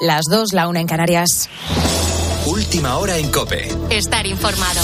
[0.00, 1.50] Las dos, la una en Canarias.
[2.46, 3.68] Última hora en Cope.
[3.90, 4.80] Estar informado.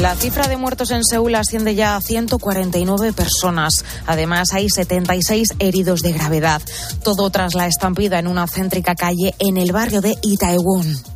[0.00, 3.84] La cifra de muertos en Seúl asciende ya a 149 personas.
[4.06, 6.62] Además, hay 76 heridos de gravedad.
[7.02, 11.13] Todo tras la estampida en una céntrica calle en el barrio de Itaewon.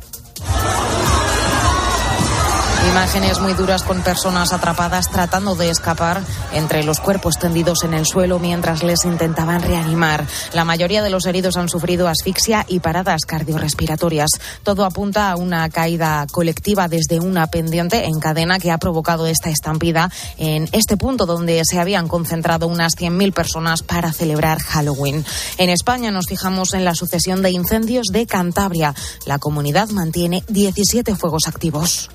[2.89, 8.07] Imágenes muy duras con personas atrapadas tratando de escapar entre los cuerpos tendidos en el
[8.07, 10.25] suelo mientras les intentaban reanimar.
[10.53, 14.31] La mayoría de los heridos han sufrido asfixia y paradas cardiorrespiratorias.
[14.63, 19.51] Todo apunta a una caída colectiva desde una pendiente en cadena que ha provocado esta
[19.51, 25.23] estampida en este punto donde se habían concentrado unas 100.000 personas para celebrar Halloween.
[25.59, 28.95] En España nos fijamos en la sucesión de incendios de Cantabria.
[29.27, 32.09] La comunidad mantiene 17 fuegos activos.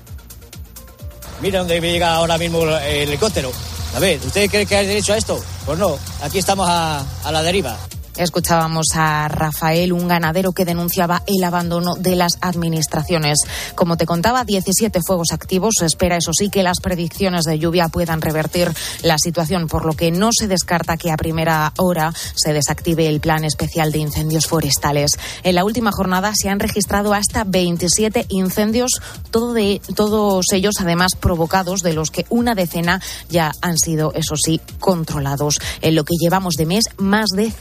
[1.45, 3.51] Mira dónde llega ahora mismo el helicóptero.
[3.95, 5.39] A ver, ¿usted cree que hay derecho a esto?
[5.67, 7.77] Pues no, aquí estamos a la deriva.
[8.17, 13.39] Escuchábamos a Rafael, un ganadero que denunciaba el abandono de las administraciones.
[13.75, 15.75] Como te contaba, 17 fuegos activos.
[15.79, 18.71] Se espera, eso sí, que las predicciones de lluvia puedan revertir
[19.03, 23.19] la situación, por lo que no se descarta que a primera hora se desactive el
[23.19, 25.19] plan especial de incendios forestales.
[25.43, 31.15] En la última jornada se han registrado hasta 27 incendios, todo de, todos ellos además
[31.19, 35.59] provocados, de los que una decena ya han sido, eso sí, controlados.
[35.81, 37.51] En lo que llevamos de mes, más de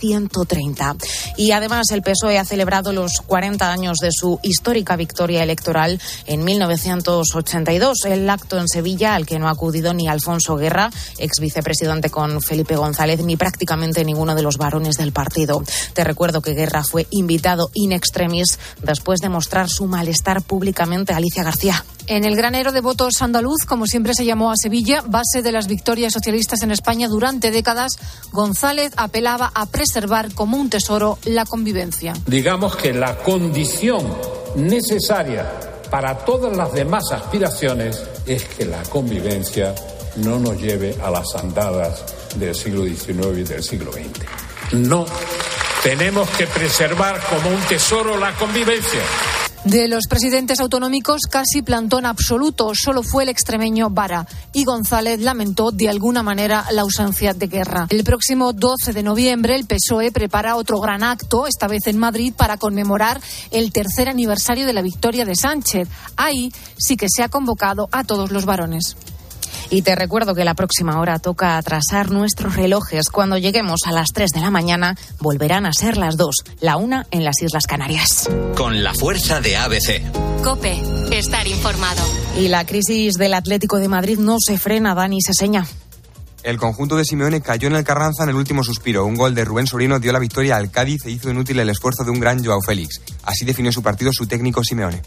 [0.46, 0.96] 130.
[1.36, 6.44] Y además el PSOE ha celebrado los 40 años de su histórica victoria electoral en
[6.44, 8.04] 1982.
[8.04, 12.40] El acto en Sevilla al que no ha acudido ni Alfonso Guerra, ex vicepresidente con
[12.40, 15.62] Felipe González, ni prácticamente ninguno de los varones del partido.
[15.94, 21.16] Te recuerdo que Guerra fue invitado in extremis después de mostrar su malestar públicamente a
[21.16, 21.84] Alicia García.
[22.06, 25.66] En el granero de votos andaluz, como siempre se llamó a Sevilla, base de las
[25.66, 27.98] victorias socialistas en España durante décadas,
[28.30, 32.14] González apelaba a preservar como un tesoro la convivencia.
[32.26, 34.02] Digamos que la condición
[34.56, 35.50] necesaria
[35.90, 39.74] para todas las demás aspiraciones es que la convivencia
[40.16, 42.04] no nos lleve a las andadas
[42.36, 44.74] del siglo XIX y del siglo XX.
[44.74, 45.06] No,
[45.82, 49.00] tenemos que preservar como un tesoro la convivencia.
[49.64, 54.26] De los presidentes autonómicos, casi plantón absoluto, solo fue el extremeño Vara.
[54.52, 57.86] Y González lamentó de alguna manera la ausencia de guerra.
[57.88, 62.34] El próximo 12 de noviembre, el PSOE prepara otro gran acto, esta vez en Madrid,
[62.36, 65.88] para conmemorar el tercer aniversario de la victoria de Sánchez.
[66.14, 68.96] Ahí sí que se ha convocado a todos los varones.
[69.70, 73.08] Y te recuerdo que la próxima hora toca atrasar nuestros relojes.
[73.08, 77.06] Cuando lleguemos a las 3 de la mañana, volverán a ser las 2, la una
[77.10, 78.28] en las Islas Canarias.
[78.56, 80.42] Con la fuerza de ABC.
[80.42, 82.02] Cope, estar informado.
[82.38, 85.66] Y la crisis del Atlético de Madrid no se frena, Dani Seseña.
[86.44, 89.06] El conjunto de Simeone cayó en el Carranza en el último suspiro.
[89.06, 92.04] Un gol de Rubén Sorino dio la victoria al Cádiz e hizo inútil el esfuerzo
[92.04, 93.00] de un gran Joao Félix.
[93.22, 95.00] Así definió su partido su técnico Simeone.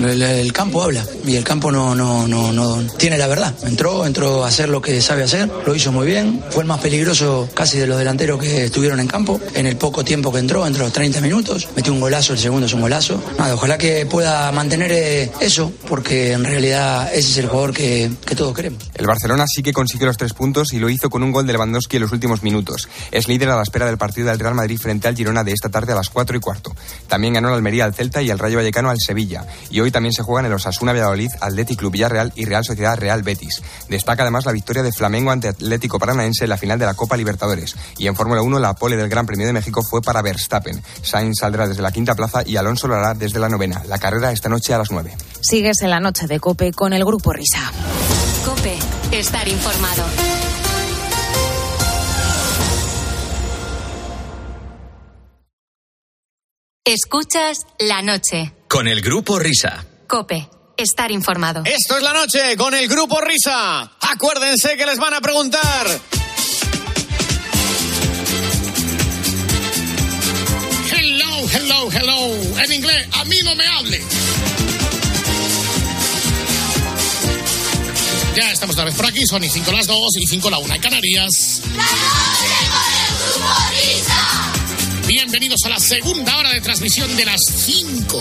[0.00, 3.52] El, el campo habla y el campo no, no, no, no tiene la verdad.
[3.64, 6.40] Entró, entró a hacer lo que sabe hacer, lo hizo muy bien.
[6.50, 9.40] Fue el más peligroso casi de los delanteros que estuvieron en campo.
[9.54, 12.72] En el poco tiempo que entró, entró 30 minutos, metió un golazo, el segundo es
[12.72, 13.20] un golazo.
[13.36, 18.12] Nada, ojalá que pueda mantener eh, eso, porque en realidad ese es el jugador que,
[18.24, 18.88] que todos queremos.
[18.94, 21.54] El Barcelona sí que consiguió los tres puntos y lo hizo con un gol de
[21.54, 22.90] Lewandowski en los últimos minutos.
[23.10, 25.70] Es líder a la espera del partido del Real Madrid frente al Girona de esta
[25.70, 26.76] tarde a las 4 y cuarto.
[27.08, 29.46] También ganó el Almería al Celta y el Rayo Vallecano al Sevilla.
[29.70, 33.22] Y hoy también se juegan el Osasuna Valladolid, Athletic Club Villarreal y Real Sociedad Real
[33.22, 33.62] Betis.
[33.88, 37.16] Destaca además la victoria de Flamengo ante Atlético Paranaense en la final de la Copa
[37.16, 37.74] Libertadores.
[37.96, 40.82] Y en Fórmula 1 la pole del Gran Premio de México fue para Verstappen.
[41.00, 43.82] Sainz saldrá desde la quinta plaza y Alonso lo hará desde la novena.
[43.88, 45.16] La carrera esta noche a las 9.
[45.40, 47.72] Sigues en la noche de Cope con el Grupo Risa.
[48.44, 48.76] Cope,
[49.10, 50.33] estar informado.
[56.86, 58.52] Escuchas la noche.
[58.68, 59.86] Con el grupo Risa.
[60.06, 61.62] Cope, estar informado.
[61.64, 63.90] Esto es la noche con el grupo Risa.
[64.02, 65.86] Acuérdense que les van a preguntar.
[70.92, 72.60] Hello, hello, hello.
[72.62, 74.02] En inglés, a mí no me hable.
[78.36, 80.74] Ya estamos otra vez por aquí, son y 5 las 2 y 5 la 1
[80.74, 81.62] en Canarias.
[81.74, 84.33] ¡La noche con el grupo Risa!
[85.06, 88.20] Bienvenidos a la segunda hora de transmisión de las 5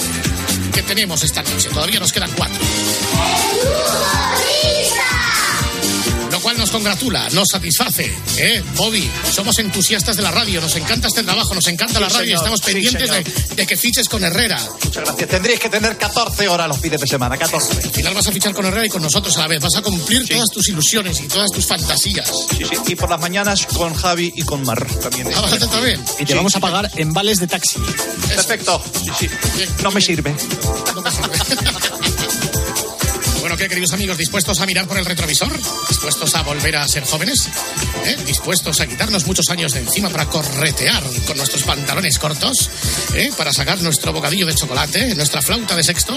[0.74, 1.70] que tenemos esta noche.
[1.70, 2.60] Todavía nos quedan 4.
[6.44, 8.14] Cual nos congratula, nos satisface.
[8.38, 8.62] ¿eh?
[8.76, 12.26] Bobby, somos entusiastas de la radio, nos encanta este trabajo, nos encanta la Sí, radio,
[12.26, 14.60] señor, estamos sí, pendientes de, de que fiches con Herrera.
[14.84, 15.30] Muchas gracias.
[15.30, 17.82] Tendréis que tener 14 horas los fines de semana, 14.
[17.88, 19.82] Al final vas a fichar con Herrera y con nosotros a la vez, vas a
[19.82, 22.30] cumplir todas tus ilusiones y todas tus fantasías.
[22.58, 22.76] Sí, sí.
[22.88, 25.30] Y por las mañanas con Javi y con Mar también.
[25.36, 26.04] Ah, bastante también.
[26.20, 27.80] Y te vamos a pagar en vales de taxi.
[28.28, 28.84] Perfecto.
[29.18, 29.30] Sí, sí.
[29.82, 30.36] No me sirve.
[33.64, 34.18] ¿Qué, queridos amigos?
[34.18, 35.58] ¿Dispuestos a mirar por el retrovisor?
[35.88, 37.48] ¿Dispuestos a volver a ser jóvenes?
[38.06, 38.18] ¿Eh?
[38.26, 42.70] ¿Dispuestos a quitarnos muchos años de encima para corretear con nuestros pantalones cortos?
[43.14, 43.32] ¿Eh?
[43.38, 46.14] Para sacar nuestro bocadillo de chocolate, nuestra flauta de sexto?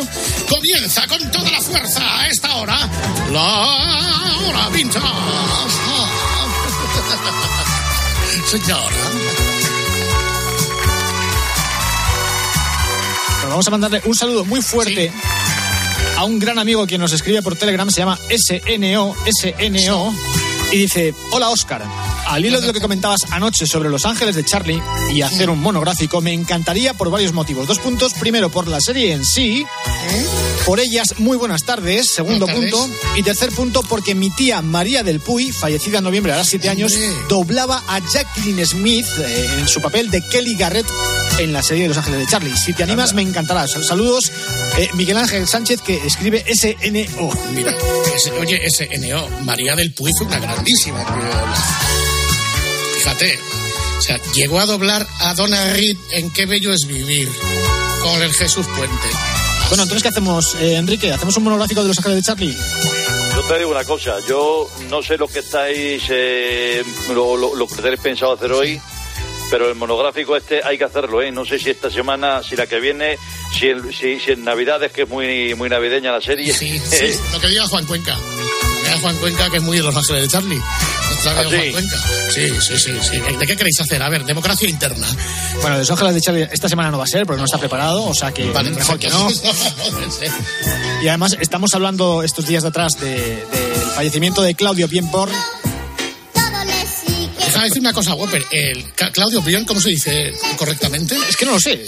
[0.49, 2.91] Comienza con toda la fuerza a esta hora.
[3.31, 5.07] La hora vintage.
[8.51, 8.97] Señora.
[13.49, 15.13] Vamos a mandarle un saludo muy fuerte
[16.17, 20.15] a un gran amigo que nos escribe por Telegram, se llama SNO, SNO,
[20.73, 21.83] y dice, hola Oscar,
[22.27, 24.83] al hilo de lo que comentabas anoche sobre Los Ángeles de Charlie
[25.13, 27.67] y hacer un monográfico, me encantaría por varios motivos.
[27.67, 29.65] Dos puntos, primero por la serie en sí,
[30.65, 32.89] por ellas muy buenas tardes, segundo Buenas tardes.
[32.89, 36.49] punto, y tercer punto porque mi tía María del Puy, fallecida en noviembre a los
[36.49, 36.95] siete años,
[37.29, 40.87] doblaba a Jacqueline Smith eh, en su papel de Kelly Garrett
[41.39, 42.57] en la serie de Los Ángeles de Charlie.
[42.57, 43.67] Si te animas, me encantará.
[43.69, 44.33] Saludos,
[44.79, 47.31] eh, Miguel Ángel Sánchez, que escribe SNO.
[47.53, 47.75] Mira,
[48.41, 51.05] oye, ese NO, María del Puy fue una grandísima.
[52.99, 53.39] Fíjate,
[53.99, 57.29] o sea, llegó a doblar a Donna Reed en Qué bello es vivir,
[58.03, 59.09] con el Jesús Puente.
[59.69, 61.13] Bueno, entonces, ¿qué hacemos, eh, Enrique?
[61.13, 62.57] ¿Hacemos un monográfico de Los Ángeles de Charlie?
[63.35, 66.83] Yo te digo una cosa, yo no sé lo que estáis, eh,
[67.13, 68.81] lo, lo- lo que tenéis pensado hacer hoy,
[69.51, 71.31] pero el monográfico este hay que hacerlo, ¿eh?
[71.33, 73.19] No sé si esta semana, si la que viene,
[73.59, 76.53] si, el- si, si en Navidades, que es muy, muy navideña la serie.
[76.53, 78.17] Sí, sí, lo que diga Juan Cuenca.
[78.17, 80.61] Lo que diga Juan Cuenca, que es muy de los ángeles de Charlie.
[81.29, 81.57] ¿Ah, sí?
[81.57, 81.97] Juan Cuenca.
[82.33, 83.19] Sí, sí, sí, sí.
[83.39, 84.03] ¿De qué queréis hacer?
[84.03, 85.07] A ver, democracia interna.
[85.63, 88.05] Bueno, Los Ángeles de Charlie esta semana no va a ser porque no está preparado,
[88.05, 89.29] o sea que Vale, mejor que no.
[91.03, 94.89] Y además estamos hablando estos días de atrás de- del fallecimiento de Claudio
[97.57, 98.45] Déjame decir una cosa, Whopper.
[98.51, 101.17] El Claudio Brion, ¿cómo se dice correctamente?
[101.27, 101.87] Es que no lo sé.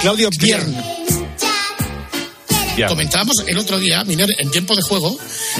[0.00, 1.03] Claudio Biern.
[2.88, 5.16] Comentábamos el otro día, Miner, en tiempo de juego,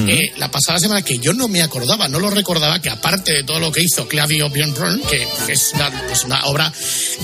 [0.06, 3.44] eh, la pasada semana que yo no me acordaba, no lo recordaba, que aparte de
[3.44, 6.72] todo lo que hizo Claudio Björnbrun, que es una, pues una obra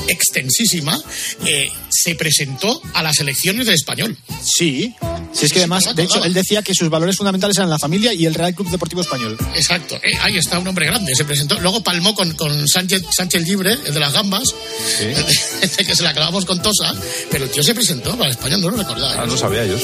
[0.08, 0.98] extensísima,
[1.44, 4.16] eh, se presentó a las elecciones del español.
[4.42, 4.94] Sí.
[5.32, 8.12] Si es que además, de hecho, él decía que sus valores fundamentales eran la familia
[8.12, 9.36] y el Real Club Deportivo Español.
[9.54, 11.60] Exacto, eh, ahí está un hombre grande, se presentó.
[11.60, 14.54] Luego palmó con, con Sánchez, Sánchez Libre, el de las gambas,
[15.76, 16.94] que se la clavamos con Tosa,
[17.30, 19.22] pero el tío se presentó para el español, no lo recordaba.
[19.22, 19.79] Ah, no sabía yo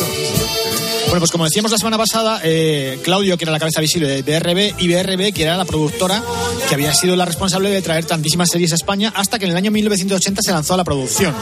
[1.07, 4.23] Bueno, pues como decíamos la semana pasada, eh, Claudio, que era la cabeza visible de
[4.23, 6.23] BRB, y BRB, que era la productora
[6.69, 9.57] que había sido la responsable de traer tantísimas series a España, hasta que en el
[9.57, 11.35] año 1980 se lanzó a la producción.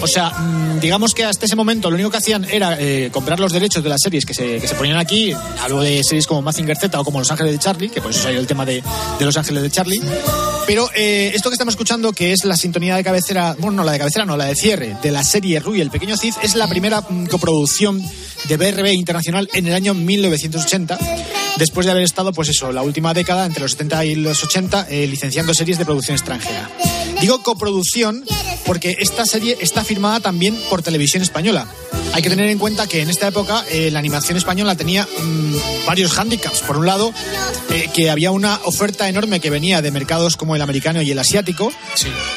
[0.00, 3.40] O sea, mm, digamos que hasta ese momento lo único que hacían era eh, comprar
[3.40, 5.32] los derechos de las series que se, que se ponían aquí,
[5.62, 8.22] algo de series como Mazinger Z o como Los Ángeles de Charlie, que por eso
[8.22, 8.82] salió el tema de,
[9.18, 10.02] de Los Ángeles de Charlie.
[10.66, 13.92] Pero eh, esto que estamos escuchando, que es la sintonía de cabecera, bueno, no la
[13.92, 16.66] de cabecera, no, la de cierre de la serie Rui el Pequeño Cid, es la
[16.68, 18.02] primera mm, coproducción
[18.48, 20.98] de BRB Internacional en el año 1980,
[21.58, 24.86] después de haber estado, pues eso, la última década, entre los 70 y los 80,
[24.90, 26.70] eh, licenciando series de producción extranjera.
[27.20, 28.24] Digo coproducción
[28.66, 31.66] porque esta serie está firmada también por Televisión Española.
[32.12, 35.86] Hay que tener en cuenta que en esta época eh, la animación española tenía mm,
[35.86, 36.60] varios hándicaps.
[36.60, 37.12] Por un lado,
[37.70, 41.18] eh, que había una oferta enorme que venía de mercados como el americano y el
[41.18, 41.72] asiático.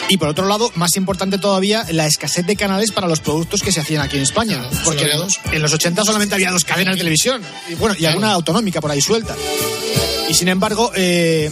[0.10, 3.72] Y por otro lado, más importante todavía, la escasez de canales para los productos que
[3.72, 4.68] se hacían aquí en España.
[4.84, 5.40] Porque había dos.
[5.52, 7.42] en los 80 solamente había dos cadenas de televisión.
[7.70, 9.36] Y bueno, y alguna autonómica por ahí suelta.
[10.30, 11.50] Y sin embargo, eh,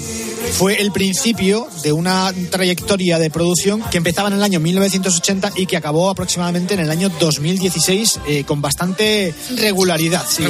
[0.58, 5.66] fue el principio de una trayectoria de producción que empezaba en el año 1980 y
[5.66, 10.24] que acabó aproximadamente en el año 2016 eh, con bastante regularidad.
[10.28, 10.44] sí,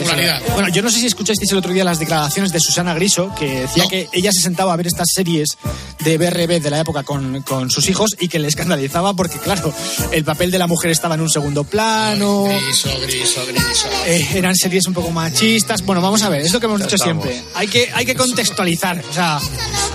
[0.53, 3.61] bueno, yo no sé si escuchasteis el otro día las declaraciones de Susana Griso, que
[3.61, 5.57] decía que ella se sentaba a ver estas series
[6.03, 9.73] de BRB de la época con, con sus hijos y que le escandalizaba porque, claro,
[10.11, 12.45] el papel de la mujer estaba en un segundo plano.
[12.45, 13.87] Griso, griso, griso.
[14.07, 15.83] Eh, eran series un poco machistas.
[15.83, 17.23] Bueno, vamos a ver, es lo que hemos Ya dicho estamos.
[17.23, 17.49] siempre.
[17.55, 19.03] Hay que, hay que contextualizar.
[19.09, 19.39] O sea,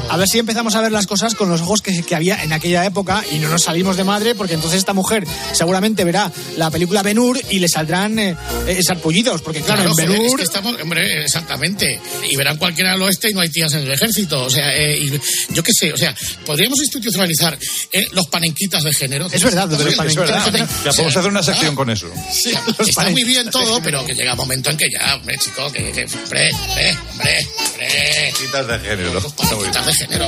[0.09, 2.53] a ver si empezamos a ver las cosas con los ojos que, que había en
[2.53, 6.71] aquella época y no nos salimos de madre, porque entonces esta mujer seguramente verá la
[6.71, 8.37] película Benur y le saldrán eh,
[8.67, 10.37] eh, sarpullidos, porque claro, en joder, es Benur.
[10.37, 12.01] que estamos, hombre, exactamente.
[12.29, 14.45] Y verán cualquiera al oeste y no hay tías en el ejército.
[14.45, 15.21] O sea, eh, y
[15.55, 17.59] yo qué sé, o sea, podríamos institucionalizar
[17.93, 19.29] eh, los panenquitas de género.
[19.31, 20.45] Es verdad, lo de los Sí, Es verdad.
[20.45, 20.85] panenquitas.
[20.85, 22.09] Ya podemos hacer una sección Ah, con eso.
[22.33, 25.71] Sí, está muy bien todo, pero que llega un momento en que ya, hombre, chico,
[25.71, 28.10] que, que hombre, hombre, hombre, hombre.
[28.15, 29.21] Parejitas de género.
[29.21, 30.27] Parejitas de género.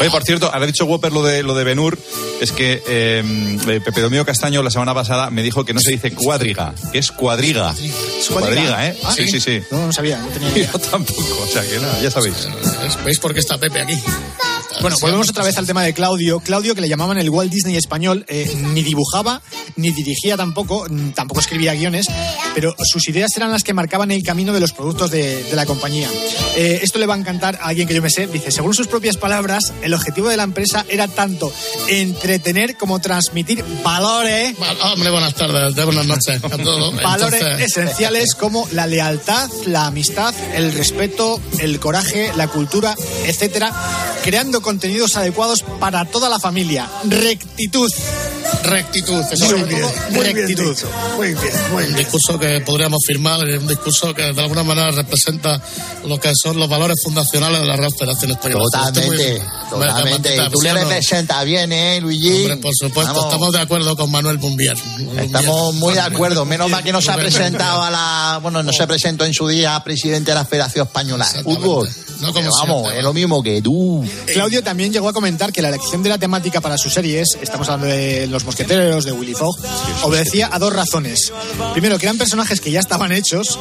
[0.00, 1.98] Oye, por cierto, ahora dicho Whopper lo de, lo de Benur,
[2.40, 3.22] es que eh,
[3.66, 6.98] eh, Pepe Domingo Castaño la semana pasada me dijo que no se dice cuadriga, que
[6.98, 7.74] es cuadriga.
[8.30, 8.86] cuadriga?
[8.86, 8.96] ¿eh?
[9.02, 9.60] Ah, sí, sí, sí.
[9.70, 10.70] No, no sabía, no tenía idea.
[10.72, 12.48] Yo tampoco, o sea que nada, ya sabéis.
[13.04, 13.98] ¿Veis por qué está Pepe aquí?
[14.80, 16.40] Bueno, volvemos otra vez al tema de Claudio.
[16.40, 19.42] Claudio, que le llamaban el Walt Disney español, eh, ni dibujaba,
[19.76, 22.06] ni dirigía tampoco, mm, tampoco escribía guiones,
[22.54, 25.66] pero sus ideas eran las que marcaban el camino de los productos de, de la
[25.66, 26.08] compañía.
[26.56, 28.26] Eh, esto le va a encantar a alguien que yo me sé.
[28.26, 31.52] Dice, según sus propias palabras, el objetivo de la empresa era tanto
[31.88, 34.54] entretener como transmitir valores.
[34.82, 36.94] Hombre, buenas tardes, de buenas noches a todos.
[37.02, 42.94] Valores Entonces, esenciales como la lealtad, la amistad, el respeto, el coraje, la cultura,
[43.24, 43.72] etcétera,
[44.22, 46.90] creando contenidos adecuados para toda la familia.
[47.04, 47.90] Rectitud.
[48.64, 50.70] Rectitud, eso Muy bien, muy bien rectitud.
[50.74, 54.90] dicho, muy bien, muy Un discurso que podríamos firmar, un discurso que de alguna manera
[54.90, 55.60] representa
[56.06, 58.64] lo que son los valores fundacionales de la Real Federación Española.
[58.64, 60.40] Totalmente, muy- totalmente.
[60.40, 62.42] Hombre, Tú le representas bien, ¿eh, Luigi?
[62.42, 63.24] Hombre, por supuesto, Vamos.
[63.32, 64.76] estamos de acuerdo con Manuel Bumbier.
[65.18, 66.44] Estamos muy de acuerdo.
[66.44, 68.40] Menos mal que no se ha presentado a la.
[68.42, 71.88] Bueno, no se presentó en su día a presidente de la Federación Española de Fútbol.
[72.20, 72.98] No como vamos, siempre.
[72.98, 74.04] es lo mismo que tú.
[74.26, 77.68] Claudio también llegó a comentar que la elección de la temática para sus series, estamos
[77.68, 79.58] hablando de Los Mosqueteros, de Willy Fogg,
[80.02, 81.30] obedecía a dos razones.
[81.74, 83.58] Primero, que eran personajes que ya estaban hechos,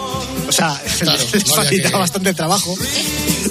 [0.48, 2.74] o sea, Claro, les facilitaba que- bastante el trabajo.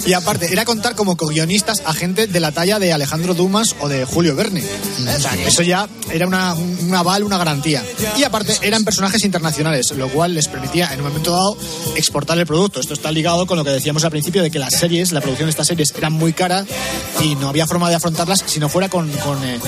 [0.06, 3.88] Y aparte, era contar como co-guionistas a gente de la talla de Alejandro Dumas o
[3.88, 4.62] de Julio Verne.
[4.62, 7.84] O sea, que eso ya era una, un aval, una garantía.
[8.16, 11.58] Y aparte, eran personajes internacionales, lo cual les permitía en un momento dado
[11.96, 12.80] exportar el producto.
[12.80, 15.48] Esto está ligado con lo que decíamos al principio de que las series, la producción
[15.48, 16.64] de estas series eran muy cara
[17.22, 19.58] y no había forma de afrontarlas si no fuera con, con, eh,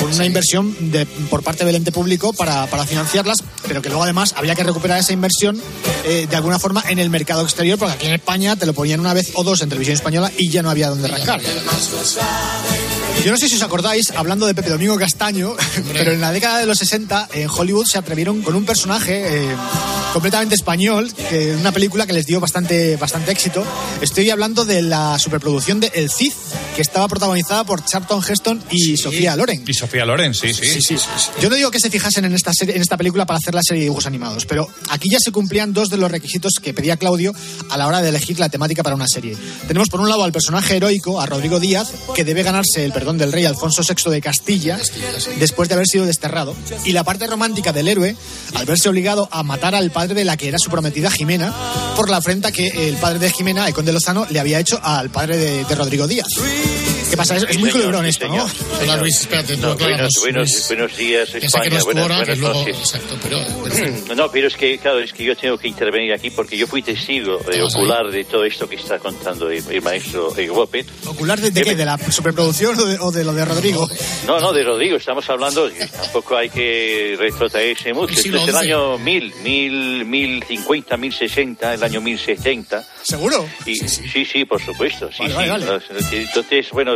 [0.00, 4.04] con una inversión de, por parte del ente público para, para financiarlas, pero que luego
[4.04, 5.60] además había que recuperar esa inversión
[6.04, 9.00] eh, de alguna forma en el mercado exterior, porque aquí en España te lo ponían
[9.00, 11.40] una vez o dos en española y ya no había dónde arrancar.
[13.24, 15.54] Yo no sé si os acordáis, hablando de Pepe Domingo Castaño,
[15.92, 19.56] pero en la década de los 60 en Hollywood se atrevieron con un personaje eh,
[20.14, 23.66] completamente español, que una película que les dio bastante, bastante éxito.
[24.00, 26.32] Estoy hablando de la superproducción de El Cid,
[26.76, 29.64] que estaba protagonizada por Charlton Heston y Sofía Loren.
[29.66, 30.66] Y Sofía Loren, sí, sí.
[30.66, 30.96] Sí, sí.
[31.42, 33.62] Yo no digo que se fijasen en esta, serie, en esta película para hacer la
[33.64, 36.96] serie de dibujos animados, pero aquí ya se cumplían dos de los requisitos que pedía
[36.96, 37.34] Claudio
[37.68, 39.36] a la hora de elegir la temática para una serie.
[39.66, 43.18] Tenemos por un lado al personaje heroico, a Rodrigo Díaz, que debe ganarse el perdón
[43.18, 44.78] del rey Alfonso VI de Castilla
[45.40, 46.54] después de haber sido desterrado,
[46.84, 48.16] y la parte romántica del héroe,
[48.54, 51.54] al verse obligado a matar al padre de la que era su prometida Jimena,
[51.96, 55.10] por la afrenta que el padre de Jimena, el conde Lozano, le había hecho al
[55.10, 56.28] padre de, de Rodrigo Díaz.
[57.10, 57.36] ¿Qué pasa?
[57.36, 58.46] Es, es muy Sí, culebrón sí, esto, señor.
[58.48, 58.78] ¿no?
[58.82, 61.70] Hola Luis, espérate, No, buenos, buenos, buenos días, España.
[61.70, 62.76] no es tu buenas, buenas noches.
[62.78, 63.38] Exacto, pero...
[63.70, 64.04] fin.
[64.16, 66.82] No, pero es que, claro, es que yo tengo que intervenir aquí porque yo fui
[66.82, 70.86] testigo eh, ocular de todo esto que está contando el, el maestro eh, López.
[71.06, 71.74] ¿Ocular de, de qué?
[71.74, 73.88] ¿De la superproducción o de, o de lo de Rodrigo?
[74.26, 78.12] No, no, de Rodrigo, estamos hablando, tampoco hay que retrotraerse mucho.
[78.14, 82.84] El Esto es el año 1000, 1000, 1050, 1060, el año 1070.
[83.02, 83.46] ¿Seguro?
[83.66, 85.10] Y, sí, sí, por supuesto.
[85.12, 85.50] Sí, Vale, sí.
[85.50, 85.82] vale, vale.
[86.12, 86.93] Entonces, bueno,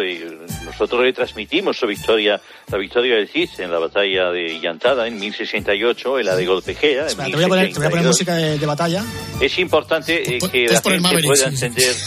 [0.65, 2.41] nosotros retransmitimos su victoria,
[2.71, 7.03] la victoria del Cid en la batalla de Llantada en 1068, en la de Golpejea
[7.03, 8.07] en Espera, te voy a poner, te voy a poner 1072.
[8.07, 9.05] música de, de batalla.
[9.41, 11.65] Es importante eh, que puedes la gente Maverick, pueda sí.
[11.65, 11.95] entender.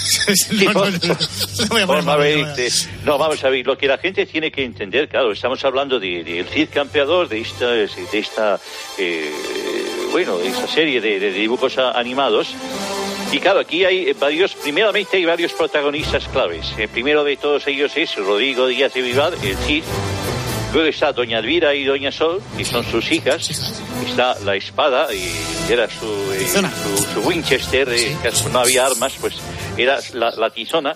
[0.51, 0.73] No,
[1.79, 2.71] no, no, Maverick, no, de-
[3.05, 6.23] No, vamos a ver, lo que la gente tiene que entender, claro, estamos hablando de,
[6.23, 8.59] de campeador, de esta, de esta
[8.97, 9.31] eh,
[10.11, 12.53] bueno, de esta serie de, dibujos animados.
[13.31, 16.73] Y claro, aquí hay varios, primeramente hay varios protagonistas claves.
[16.77, 19.83] El primero de todos ellos es Rodrigo Díaz de Vivar, el Cid.
[20.73, 23.49] Luego está Doña Elvira y Doña Sol, que son sus hijas.
[24.05, 25.31] Está la espada, y
[25.71, 29.35] era su, eh, su, su Winchester, eh, que no había armas, pues
[29.77, 30.95] era la, la tizona.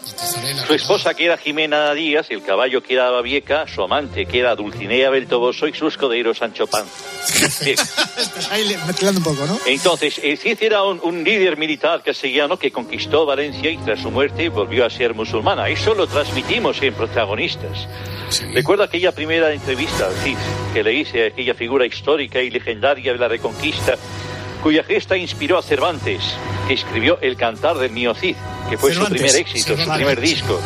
[0.67, 4.55] Su esposa, que era Jimena Díaz, el caballo que era Babieca, su amante, que era
[4.55, 6.91] Dulcinea Beltoboso, y su escudero Sancho Panza.
[7.65, 9.59] Estás ahí mezclando un poco, ¿no?
[9.65, 14.11] Entonces, el Cid era un, un líder militar castellano que conquistó Valencia y tras su
[14.11, 15.69] muerte volvió a ser musulmana.
[15.69, 17.87] Eso lo transmitimos en protagonistas.
[18.53, 20.37] Recuerdo aquella primera entrevista al Cid
[20.73, 23.97] que le hice a aquella figura histórica y legendaria de la Reconquista,
[24.65, 26.23] cuya gesta inspiró a Cervantes,
[26.67, 28.35] que escribió El Cantar del Mío Cid,
[28.67, 30.59] que fue Cervantes, su primer éxito, su primer disco.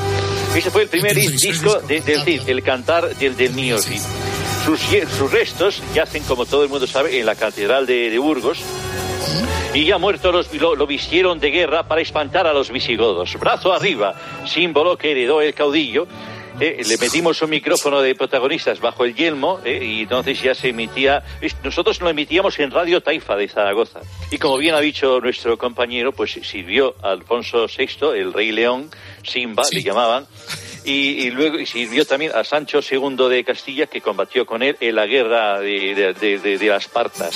[0.55, 3.99] Ese fue el primer disco de- del Cid, El Cantar del, del Mío Cid.
[4.63, 8.59] Sus, restos yacen, como todo el mundo sabe, en la Catedral de, de Burgos.
[9.73, 13.37] Y ya muerto los, lo, lo vistieron de guerra para espantar a los visigodos.
[13.37, 14.15] Brazo arriba,
[14.45, 16.07] símbolo que heredó el caudillo.
[16.59, 20.69] Eh, le metimos un micrófono de protagonistas bajo el yelmo eh, y entonces ya se
[20.69, 21.23] emitía.
[21.63, 24.01] Nosotros lo emitíamos en Radio Taifa de Zaragoza.
[24.31, 28.89] Y como bien ha dicho nuestro compañero, pues sirvió a Alfonso VI, el Rey León,
[29.23, 30.25] Simba, le llamaban.
[30.85, 30.91] Y,
[31.25, 34.95] y luego y sirvió también a Sancho II de Castilla, que combatió con él en
[34.95, 37.35] la guerra de, de- de- de- de las Partas.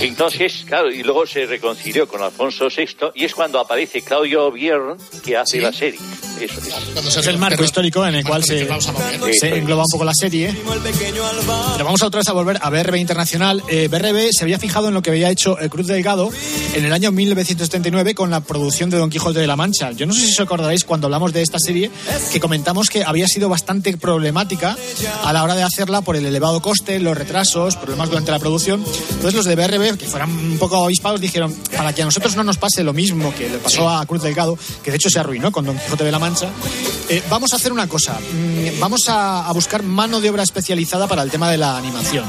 [0.00, 4.96] Entonces, claro, y luego se reconcilió con Alfonso VI, y es cuando aparece Claudio Biern,
[5.24, 5.98] que hace la serie.
[6.40, 7.16] Eso es.
[7.16, 8.68] Es el marco histórico en el cual se,
[9.40, 10.54] se engloba un poco la serie.
[11.72, 13.62] Pero vamos a otra vez a volver a BRB Internacional.
[13.70, 16.30] Eh, BRB se había fijado en lo que había hecho eh, Cruz Delgado
[16.74, 19.92] en el año 1979 con la producción de Don Quijote de la Mancha.
[19.92, 21.90] Yo no sé si os acordaréis cuando hablamos de esta serie
[22.32, 24.76] que comentamos que había sido bastante problemática
[25.24, 28.82] a la hora de hacerla por el elevado coste, los retrasos, problemas durante la producción.
[29.10, 32.42] Entonces los de BRB, que fueran un poco avispados, dijeron, para que a nosotros no
[32.42, 35.52] nos pase lo mismo que le pasó a Cruz Delgado, que de hecho se arruinó
[35.52, 36.50] con Don Quijote de la Mancha,
[37.08, 38.18] eh, vamos a hacer una cosa.
[38.18, 42.24] Mm, Vamos a, a buscar mano de obra especializada para el tema de la animación.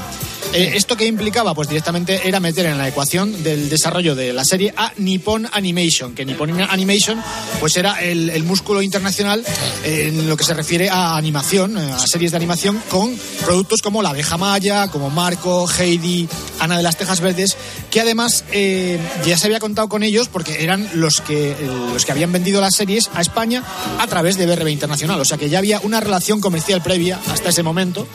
[0.53, 1.53] Eh, ¿Esto qué implicaba?
[1.53, 6.15] Pues directamente era meter en la ecuación del desarrollo de la serie a Nippon Animation,
[6.15, 7.21] que Nippon Animation
[7.59, 9.43] pues era el, el músculo internacional
[9.83, 13.15] en lo que se refiere a animación, eh, a series de animación con
[13.45, 16.27] productos como La abeja maya, como Marco, Heidi,
[16.59, 17.57] Ana de las Tejas Verdes,
[17.89, 22.05] que además eh, ya se había contado con ellos porque eran los que, eh, los
[22.05, 23.63] que habían vendido las series a España
[23.99, 25.19] a través de BRB Internacional.
[25.19, 28.07] O sea que ya había una relación comercial previa hasta ese momento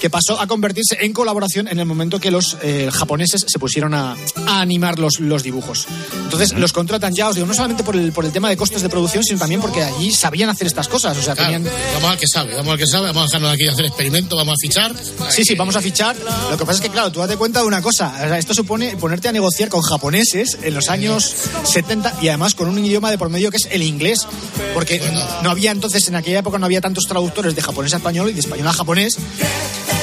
[0.00, 3.94] que pasó a convertirse en colaboración en el momento que los eh, japoneses se pusieron
[3.94, 5.86] a, a animar los, los dibujos.
[6.24, 8.82] Entonces los contratan ya, os digo, no solamente por el, por el tema de costes
[8.82, 11.16] de producción, sino también porque allí sabían hacer estas cosas.
[11.16, 11.57] O sea, Claro, tenían...
[11.64, 14.36] Vamos al que sabe, vamos al que sabe, vamos a dejarnos aquí a hacer experimento,
[14.36, 14.94] vamos a fichar.
[15.30, 16.16] Sí, sí, vamos a fichar.
[16.50, 18.12] Lo que pasa es que, claro, tú date cuenta de una cosa.
[18.14, 21.34] O sea, esto supone ponerte a negociar con japoneses en los años
[21.64, 24.26] 70 y además con un idioma de por medio que es el inglés.
[24.74, 25.00] Porque
[25.42, 28.32] no había entonces, en aquella época no había tantos traductores de japonés a español y
[28.32, 29.16] de español a japonés.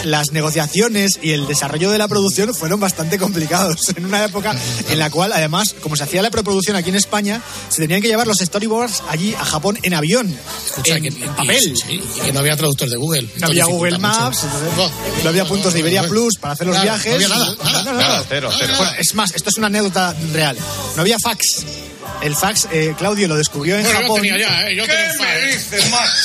[0.05, 3.89] Las negociaciones y el desarrollo de la producción fueron bastante complicados.
[3.95, 4.55] En una época
[4.89, 8.07] en la cual, además, como se hacía la preproducción aquí en España, se tenían que
[8.07, 11.71] llevar los storyboards allí a Japón en avión, Escucha, en, que, en papel.
[11.71, 13.27] Y, sí, y que no había traductor de Google.
[13.37, 16.91] No había Google Maps, entonces, no había puntos de Iberia Plus para hacer los Claro,
[16.91, 17.09] viajes.
[17.09, 17.97] no había nada, nada, No, no, no.
[17.97, 18.73] nada, cero, cero.
[18.77, 20.57] Bueno, es más, esto es una anécdota real.
[20.95, 21.65] No había fax.
[22.25, 24.21] El fax, eh, Claudio lo descubrió en yo Japón.
[24.21, 24.75] tenía ya, ¿eh?
[24.75, 25.13] Yo tenía.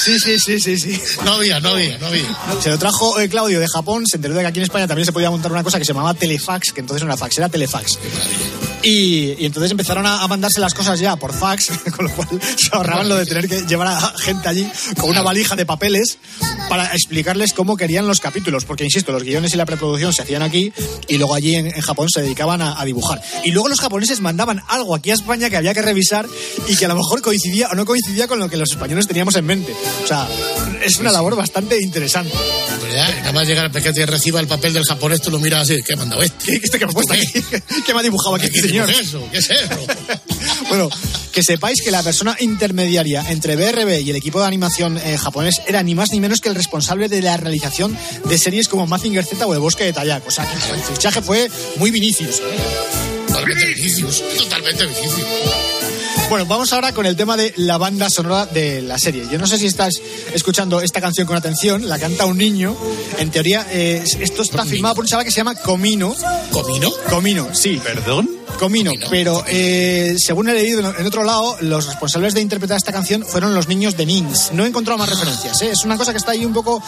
[0.03, 1.01] Sí, sí, sí, sí, sí.
[1.25, 2.25] No había, no había, no había.
[2.63, 5.05] Se lo trajo eh, Claudio de Japón, se enteró de que aquí en España también
[5.05, 7.51] se podía montar una cosa que se llamaba telefax, que entonces no era fax, era
[7.51, 7.99] telefax.
[8.83, 12.29] Y, y entonces empezaron a, a mandarse las cosas ya por fax, con lo cual
[12.57, 14.67] se ahorraban lo de tener que llevar a gente allí
[14.99, 16.19] con una valija de papeles
[16.69, 20.43] para explicarles cómo querían los capítulos, porque insisto, los guiones y la preproducción se hacían
[20.43, 20.73] aquí
[21.09, 23.21] y luego allí en, en Japón se dedicaban a, a dibujar.
[23.45, 26.27] Y luego los japoneses mandaban algo aquí a España que había que revisar
[26.69, 29.35] y que a lo mejor coincidía o no coincidía con lo que los españoles teníamos
[29.37, 29.75] en mente.
[30.05, 30.29] O sea,
[30.83, 32.33] es una labor bastante interesante.
[32.83, 33.09] ¿Verdad?
[33.21, 35.81] Nada más llegar a que te reciba el papel del japonés, tú lo miras así,
[35.83, 36.45] ¿qué ha mandado este?
[36.47, 37.27] ¿Qué, este que me ha puesto aquí?
[37.87, 38.91] ¿Qué me ha dibujado aquí ¿Qué señor?
[38.91, 39.29] es eso?
[39.31, 39.75] ¿Qué es eso?
[40.69, 40.89] Bueno,
[41.33, 45.61] que sepáis que la persona intermediaria entre BRB y el equipo de animación eh, japonés
[45.67, 49.25] era ni más ni menos que el responsable de la realización de series como Mazinger
[49.25, 50.27] Z o El Bosque de Tayak.
[50.27, 52.41] O sea, que el fichaje fue muy Vinicius.
[53.27, 55.27] Totalmente Vinicius, totalmente Vinicius.
[56.31, 59.27] Bueno, vamos ahora con el tema de la banda sonora de la serie.
[59.29, 59.95] Yo no sé si estás
[60.33, 62.77] escuchando esta canción con atención, la canta un niño.
[63.19, 66.15] En teoría, eh, esto está firmado por un chaval que se llama Comino.
[66.53, 66.93] ¿Comino?
[67.09, 67.81] Comino, sí.
[67.83, 68.41] ¿Perdón?
[68.61, 73.25] Comino, pero eh, según he leído en otro lado, los responsables de interpretar esta canción
[73.25, 74.51] fueron los niños de Nins.
[74.53, 75.71] No he encontrado más referencias, ¿eh?
[75.71, 76.83] es una cosa que está ahí un poco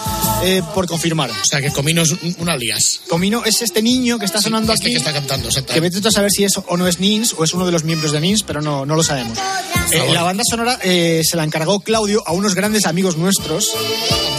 [0.45, 1.31] eh, por confirmar.
[1.31, 3.01] O sea, que Comino es un, alias.
[3.09, 4.93] Comino es este niño que está sonando este aquí.
[4.93, 5.81] que está cantando, Que exactamente.
[5.81, 7.85] vete tú a saber si es o no es Nins o es uno de los
[7.85, 9.32] miembros de Nins, pero no, no lo sabemos.
[9.93, 13.71] Eh, la banda sonora eh, se la encargó Claudio a unos grandes amigos nuestros,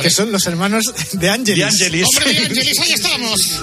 [0.02, 1.58] que son los hermanos de Angelis.
[1.60, 2.08] De Angelis.
[2.18, 3.60] ¡Hombre, Angelis, ahí estamos!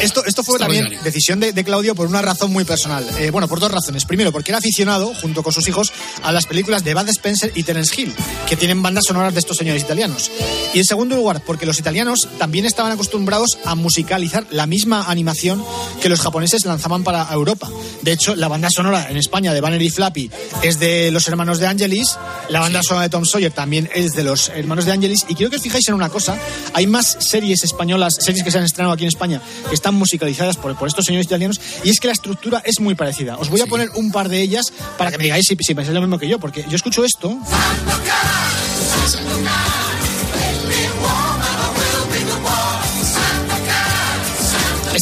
[0.00, 1.04] Esto, esto fue también Extraordinario.
[1.04, 3.06] decisión de, de Claudio por una razón muy personal.
[3.18, 4.04] Eh, bueno, por dos razones.
[4.06, 7.62] Primero, porque era aficionado, junto con sus hijos, a las películas de Bud Spencer y
[7.64, 8.14] Terence Hill,
[8.48, 10.30] que tienen bandas sonoras de estos señores italianos.
[10.74, 15.62] Y en segundo lugar, porque los italianos también estaban acostumbrados a musicalizar la misma animación
[16.00, 17.70] que los japoneses lanzaban para Europa.
[18.02, 20.30] De hecho, la banda sonora en España de Banner y Flappy
[20.66, 24.24] es de los hermanos de Angelis, la banda sonora de Tom Sawyer también es de
[24.24, 26.36] los hermanos de Angelis, y quiero que os fijáis en una cosa,
[26.72, 30.56] hay más series españolas, series que se han estrenado aquí en España, que están musicalizadas
[30.56, 33.36] por, por estos señores italianos, y es que la estructura es muy parecida.
[33.36, 35.94] Os voy a poner un par de ellas para que me digáis si, si pensáis
[35.94, 37.36] lo mismo que yo, porque yo escucho esto.
[39.06, 39.95] Esta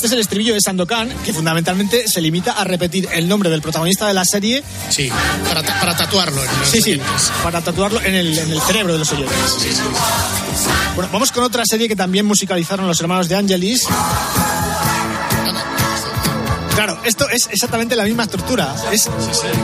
[0.05, 3.63] este es el estribillo de Sandokan, que fundamentalmente se limita a repetir el nombre del
[3.63, 4.63] protagonista de la serie.
[4.91, 5.11] Sí,
[5.49, 6.43] para, ta- para tatuarlo.
[6.45, 7.01] en los Sí, sí,
[7.43, 9.35] para tatuarlo en el, en el cerebro de los oyentes.
[10.95, 13.87] Bueno, vamos con otra serie que también musicalizaron los hermanos de Angelis.
[16.75, 18.75] Claro, esto es exactamente la misma estructura.
[18.93, 19.09] Es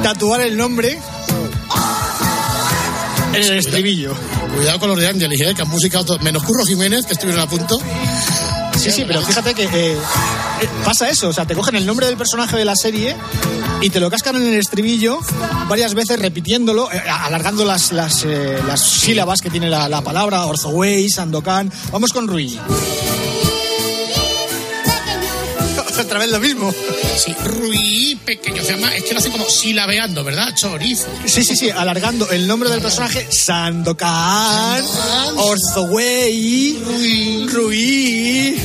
[0.03, 0.99] tatuar el nombre
[3.35, 4.15] en el estribillo.
[4.57, 5.55] Cuidado con los de Angelis, ¿eh?
[5.55, 7.79] que han musicado todo, menos Curro Jiménez, que estuvieron a punto.
[8.81, 11.29] Sí, sí, pero fíjate que eh, eh, pasa eso.
[11.29, 13.15] O sea, te cogen el nombre del personaje de la serie
[13.83, 15.19] y te lo cascan en el estribillo
[15.69, 20.47] varias veces repitiéndolo, eh, alargando las, las, las sílabas que tiene la, la palabra.
[20.47, 21.71] Orzoway, Sandokan.
[21.93, 22.27] Vamos con
[26.03, 26.07] Rui.
[26.07, 26.75] Otra vez lo mismo.
[27.17, 30.55] Sí, Rui pequeño, se llama, es que lo hacen como silabeando, ¿verdad?
[30.55, 31.09] Chorizo.
[31.27, 33.27] Sí, sí, sí, alargando el nombre del personaje.
[33.31, 34.85] Sandokan,
[35.37, 36.79] Orzoway,
[37.49, 38.57] Rui.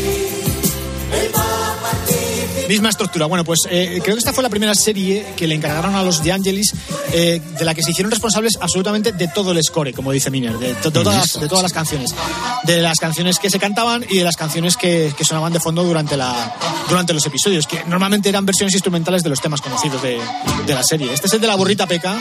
[2.68, 3.26] Misma estructura.
[3.28, 6.24] Bueno, pues eh, creo que esta fue la primera serie que le encargaron a los
[6.24, 6.74] De Angelis,
[7.13, 10.58] eh, de la que se hicieron responsables absolutamente de todo el score, como dice Miner,
[10.58, 12.15] de, to- todas, las- de todas las canciones.
[12.63, 15.84] De las canciones que se cantaban y de las canciones que, que sonaban de fondo
[15.84, 16.56] durante, la,
[16.89, 20.20] durante los episodios, que normalmente eran versiones instrumentales de los temas conocidos de,
[20.65, 21.13] de la serie.
[21.13, 22.18] Este es el de la burrita peca.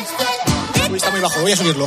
[0.90, 1.86] Uy, está muy bajo, voy a subirlo.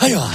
[0.00, 0.30] Ahí va.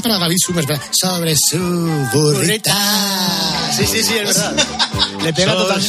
[0.00, 0.82] Bien para David Summers, ¿verdad?
[0.92, 1.58] Sobre su
[2.14, 2.74] burrita.
[3.76, 4.56] Sí, sí, sí, es verdad.
[5.22, 5.82] Le pega total.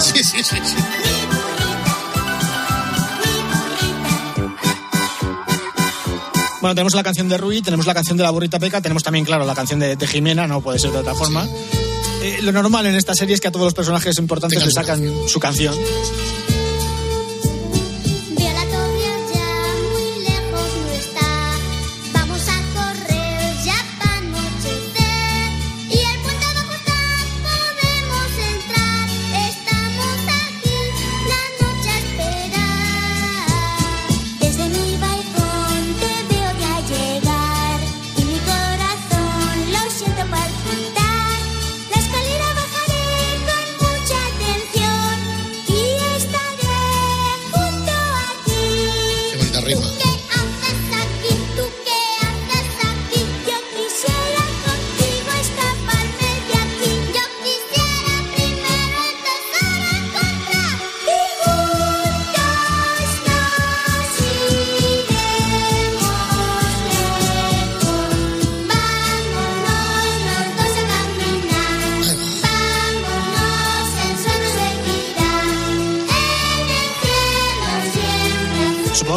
[0.00, 0.42] Sí, sí, sí.
[0.44, 0.76] sí.
[6.62, 9.26] Bueno, tenemos la canción de Rui, tenemos la canción de la burrita peca, tenemos también,
[9.26, 11.46] claro, la canción de, de Jimena, no puede ser de otra forma.
[12.22, 15.02] Eh, lo normal en esta serie es que a todos los personajes importantes le sacan
[15.28, 15.74] su canción.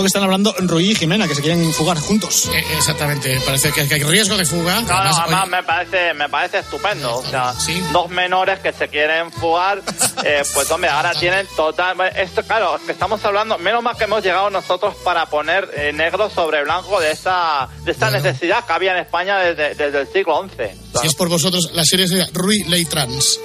[0.02, 2.50] Supongo que están hablando Rui y Jimena, que se quieren fugar juntos.
[2.52, 4.82] Eh, Exactamente, parece que hay riesgo de fuga.
[4.82, 7.18] No, no, Además, además oye, me parece, me parece estupendo.
[7.18, 7.54] O sea,
[7.92, 9.84] dos menores que se quieren fugar,
[10.26, 11.98] eh, pues hombre, ahora tienen total...
[12.16, 16.32] Esto, claro, que estamos hablando, menos mal que hemos llegado nosotros para poner eh, negro
[16.32, 20.44] sobre blanco de esta, de esta necesidad que había en España desde, desde el siglo
[20.50, 21.00] XI.
[21.00, 23.40] Si es por vosotros, la serie sería Rui Ley Trans.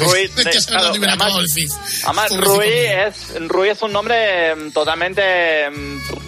[0.00, 1.32] Rui, de- claro, además-.
[2.04, 3.14] Además, Rui es,
[3.48, 5.22] Rui es un nombre mm, totalmente...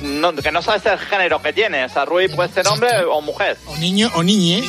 [0.02, 1.84] no- que no sabes el género que tiene.
[1.84, 3.56] O sea, Rui puede ser hombre o mujer.
[3.66, 4.62] O niño o niñe.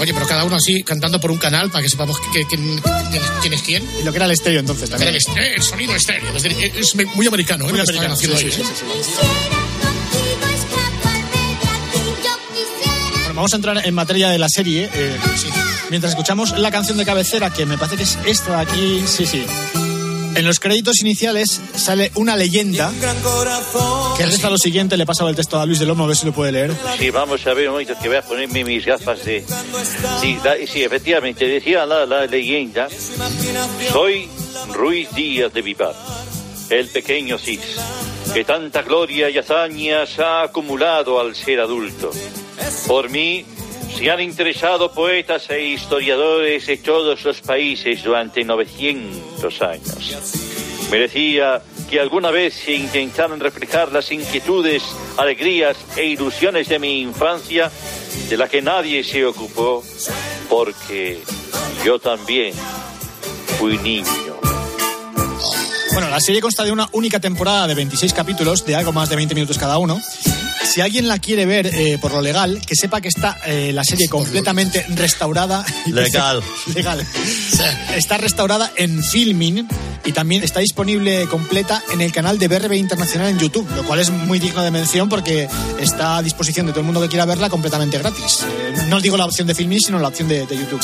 [0.00, 2.80] Oye, pero cada uno así cantando por un canal para que sepamos que- que- quién,
[3.10, 3.90] quién es- quién es quién.
[4.00, 5.14] Y lo que era el estéreo entonces también.
[5.14, 6.34] El, sonido estéreo.
[6.34, 7.68] Es, decir, es muy americano, ¿eh?
[7.70, 8.64] Muy lo que están americano, haciendo sí, ahí, sí, ¿eh?
[8.64, 9.59] sí,
[13.40, 14.90] vamos a entrar en materia de la serie.
[14.92, 15.16] eh,
[15.88, 19.02] Mientras escuchamos la canción de cabecera, que me parece que es esta de aquí.
[19.06, 19.46] Sí, sí.
[20.34, 22.92] En los créditos iniciales sale una leyenda
[24.18, 24.98] que reza lo siguiente.
[24.98, 26.76] Le he pasado el texto a Luis del Olmo, a ver si lo puede leer.
[26.98, 29.42] Sí, vamos a ver un momento que voy a ponerme mis gafas de...
[30.20, 30.36] Sí,
[30.70, 32.88] sí efectivamente, decía la, la leyenda,
[33.90, 34.28] soy
[34.74, 35.94] Ruiz Díaz de Vivar,
[36.68, 37.60] el pequeño Cis,
[38.34, 42.10] que tanta gloria y hazañas ha acumulado al ser adulto.
[42.86, 43.44] Por mí
[43.96, 50.16] se han interesado poetas e historiadores de todos los países durante 900 años.
[50.90, 54.82] Merecía que alguna vez intentaron reflejar las inquietudes,
[55.16, 57.70] alegrías e ilusiones de mi infancia,
[58.28, 59.82] de la que nadie se ocupó,
[60.48, 61.20] porque
[61.84, 62.54] yo también
[63.58, 64.06] fui niño.
[65.92, 69.16] Bueno, la serie consta de una única temporada de 26 capítulos, de algo más de
[69.16, 70.00] 20 minutos cada uno.
[70.70, 73.82] Si alguien la quiere ver eh, por lo legal, que sepa que está eh, la
[73.82, 75.64] serie completamente restaurada.
[75.86, 76.40] Legal.
[76.72, 77.04] legal.
[77.96, 79.66] Está restaurada en Filmin
[80.04, 83.98] y también está disponible completa en el canal de BRB Internacional en YouTube, lo cual
[83.98, 85.48] es muy digno de mención porque
[85.80, 88.44] está a disposición de todo el mundo que quiera verla completamente gratis.
[88.44, 90.80] Eh, no os digo la opción de Filmin, sino la opción de, de YouTube.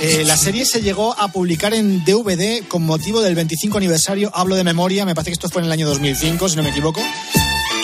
[0.00, 4.56] Eh, la serie se llegó a publicar en DVD con motivo del 25 aniversario, hablo
[4.56, 7.00] de memoria, me parece que esto fue en el año 2005, si no me equivoco.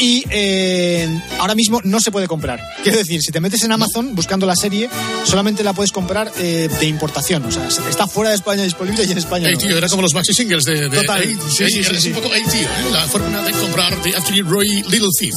[0.00, 1.06] Y eh,
[1.38, 2.58] ahora mismo no se puede comprar.
[2.82, 4.88] Quiero decir, si te metes en Amazon buscando la serie,
[5.24, 7.44] solamente la puedes comprar eh, de importación.
[7.44, 9.60] O sea, está fuera de España disponible y en España Ey, no.
[9.60, 10.88] tío, era como los maxi singles de.
[10.88, 11.22] de Total.
[11.22, 12.68] Ey, Sí, ey, sí, sí, es un poco, tío, ¿eh?
[12.90, 15.34] la forma de comprar de Actually Roy Little Thief.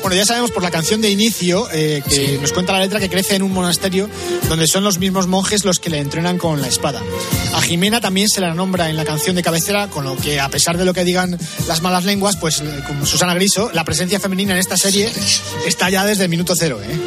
[0.00, 3.08] Bueno, ya sabemos por la canción de inicio eh, que nos cuenta la letra que
[3.08, 4.10] crece en un monasterio
[4.48, 7.00] donde son los mismos monjes los que le entrenan con la espada.
[7.54, 10.48] A Jimena también se la nombra en la canción de cabecera, con lo que a
[10.48, 11.38] pesar de lo que digan
[11.68, 15.12] las malas lenguas, pues eh, como Susana Griso, la presencia femenina en esta serie
[15.66, 16.80] está ya desde el minuto cero.
[16.82, 16.98] ¿eh?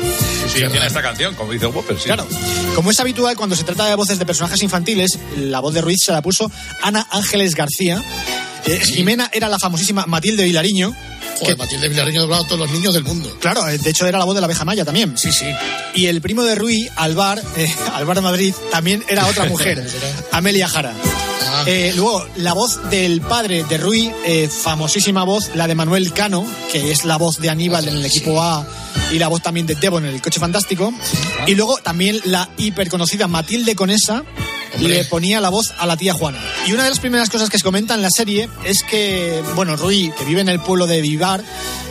[0.53, 2.03] Sí, tiene esta canción, como dice Whopper, sí.
[2.03, 2.27] Claro.
[2.75, 5.97] Como es habitual cuando se trata de voces de personajes infantiles, la voz de Ruiz
[6.05, 6.51] se la puso
[6.83, 8.03] Ana Ángeles García.
[8.67, 10.95] Eh, Jimena era la famosísima Matilde Vilariño.
[11.39, 13.35] Joder, Matilde Villarreño ha doblado a todos los niños del mundo.
[13.41, 15.17] Claro, eh, de hecho era la voz de la abeja maya también.
[15.17, 15.47] Sí, sí.
[15.95, 19.83] Y el primo de Rui, Alvar, eh, Alvar Madrid, también era otra mujer,
[20.31, 20.93] Amelia Jara.
[21.67, 26.45] Eh, luego, la voz del padre de Rui, eh, famosísima voz, la de Manuel Cano,
[26.71, 28.65] que es la voz de Aníbal en el equipo A
[29.11, 30.93] y la voz también de Devon en el coche fantástico.
[31.47, 34.23] Y luego también la hiperconocida Matilde Conesa
[34.79, 36.39] le ponía la voz a la tía Juana.
[36.67, 39.75] Y una de las primeras cosas que se comenta en la serie es que, bueno,
[39.75, 41.43] Rui, que vive en el pueblo de Vivar,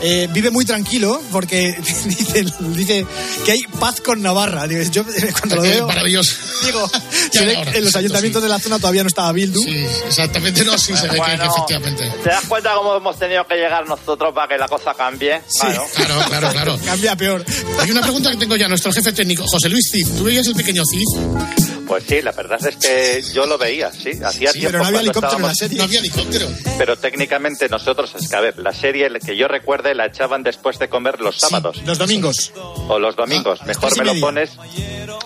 [0.02, 3.06] eh, vive muy tranquilo porque dice, dice
[3.44, 4.66] que hay paz con Navarra.
[4.66, 6.34] Digo, Yo eh, cuando lo Eh, veo, maravilloso.
[6.64, 6.90] digo,
[7.32, 9.62] Ya se ve ahora, en los ayuntamientos de la zona todavía no estaba Bildu.
[9.62, 12.12] Sí, exactamente, no, sí se ve que- que, Bueno, efectivamente.
[12.22, 15.40] ¿Te das cuenta cómo hemos tenido que llegar nosotros para que la cosa cambie?
[15.60, 15.84] Claro.
[15.94, 16.78] Claro, claro, claro.
[16.84, 17.44] Cambia peor.
[17.80, 20.06] Hay una pregunta que tengo ya, nuestro jefe técnico, José Luis Cid.
[20.16, 21.63] ¿Tú veías el pequeño Cid?
[21.94, 24.10] Pues sí, la verdad es que yo lo veía, sí.
[24.20, 25.78] Hacía Sí, tiempo pero no había helicóptero en la serie.
[25.78, 26.48] No había helicóptero.
[26.76, 30.80] Pero técnicamente nosotros, es que a ver, la serie que yo recuerde la echaban después
[30.80, 31.80] de comer los sábados.
[31.86, 32.52] Los domingos.
[32.88, 33.62] O los domingos.
[33.64, 34.58] Mejor tres y me lo pones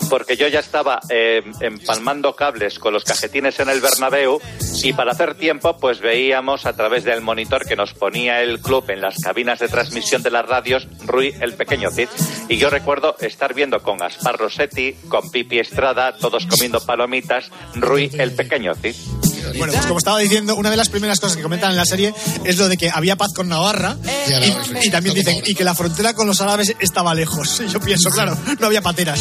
[0.09, 4.41] porque yo ya estaba eh, empalmando cables con los cajetines en el Bernabéu
[4.83, 8.85] y para hacer tiempo pues veíamos a través del monitor que nos ponía el club
[8.91, 12.09] en las cabinas de transmisión de las radios Rui el pequeño Cid.
[12.49, 18.11] Y yo recuerdo estar viendo con Gaspar Rossetti, con Pipi Estrada, todos comiendo palomitas, Rui
[18.19, 19.28] el pequeño Cid.
[19.57, 22.15] Bueno, pues como estaba diciendo, una de las primeras cosas que comentan en la serie
[22.45, 23.97] es lo de que había paz con Navarra
[24.29, 27.61] y, y también dicen y que la frontera con los árabes estaba lejos.
[27.61, 29.21] Y yo pienso, claro, no había pateras.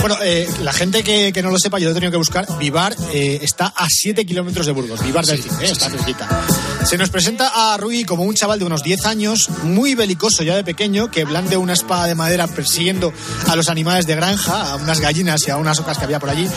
[0.00, 2.46] Bueno, eh, la gente que, que no lo sepa, yo lo he tenido que buscar.
[2.58, 5.02] Vivar eh, está a 7 kilómetros de Burgos.
[5.02, 6.28] Vivar del Cid, eh, está cerquita.
[6.84, 10.56] Se nos presenta a Rui como un chaval de unos 10 años, muy belicoso ya
[10.56, 13.12] de pequeño, que blande una espada de madera persiguiendo
[13.48, 16.30] a los animales de granja, a unas gallinas y a unas ocas que había por
[16.30, 16.48] allí.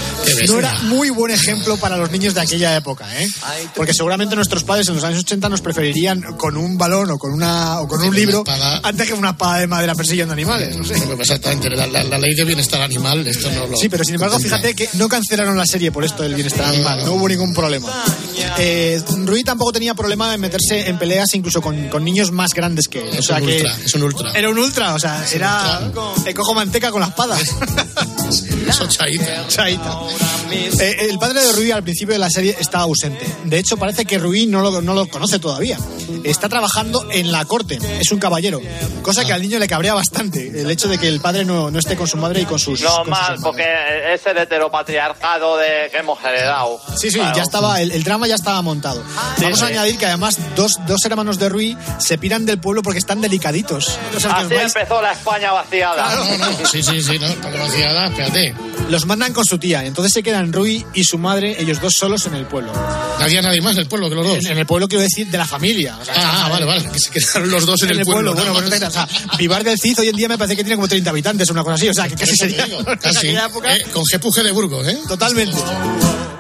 [0.47, 3.27] No era muy buen ejemplo para los niños de aquella época, ¿eh?
[3.75, 7.31] Porque seguramente nuestros padres en los años 80 nos preferirían con un balón o con,
[7.33, 8.43] una, o con un libro
[8.83, 10.75] antes que una espada de madera persiguiendo animales.
[10.77, 10.95] No sé.
[11.19, 13.77] Exactamente, la, la- la ley de bienestar animal, esto no lo...
[13.77, 17.03] Sí, pero sin embargo, fíjate que no cancelaron la serie por esto del bienestar animal,
[17.05, 17.87] no hubo ningún problema.
[18.57, 22.87] Eh, Rui tampoco tenía problema en meterse en peleas incluso con, con niños más grandes
[22.87, 23.09] que él.
[23.15, 24.31] O Es sea un que ultra, es un ultra.
[24.33, 25.91] Era un ultra, o sea, era.
[26.25, 27.37] eh, cojo manteca con la espada.
[28.29, 29.47] Eso, chaita.
[29.47, 29.99] Chaita.
[30.51, 33.25] Eh, el padre de Rui al principio de la serie está ausente.
[33.45, 35.77] De hecho, parece que Rui no lo, no lo conoce todavía.
[36.23, 38.59] Está trabajando en la corte, es un caballero.
[39.01, 41.79] Cosa que al niño le cabrea bastante, el hecho de que el padre no, no
[41.79, 42.81] esté con su madre y con sus.
[42.81, 43.63] con sus Normal, porque
[44.13, 46.79] es el heteropatriarcado de, que hemos heredado.
[46.97, 47.35] Sí, sí, Claro.
[47.37, 49.03] ya estaba, el, el drama ya estaba montado.
[49.41, 49.73] Vamos a sí.
[49.73, 53.97] añadir que además dos, dos hermanos de Rui se piran del pueblo porque están delicaditos.
[54.15, 56.15] Así empezó la España vaciada.
[56.15, 57.27] No, no, sí, sí, sí, no,
[57.59, 58.09] vaciada,
[58.89, 59.83] los mandan con su tía.
[59.85, 62.71] Entonces se quedan Rui y su madre, ellos dos solos en el pueblo.
[62.73, 64.37] No había nadie más del pueblo que los dos.
[64.45, 65.97] En, en el pueblo quiero decir de la familia.
[66.01, 68.33] O sea, Ah, ah, vale, vale, que se quedaron los dos en, el, pueblo.
[68.33, 68.59] Bueno, ¿no?
[68.61, 71.09] bueno, o sea, Vivar del Cid hoy en día me parece que tiene como 30
[71.09, 71.89] habitantes o una cosa así.
[71.89, 72.65] O sea, que casi sería.
[72.65, 73.27] digo, casi.
[73.29, 74.97] época, Eh, con Gepuje de Burgos, ¿eh?
[75.07, 75.57] Totalmente.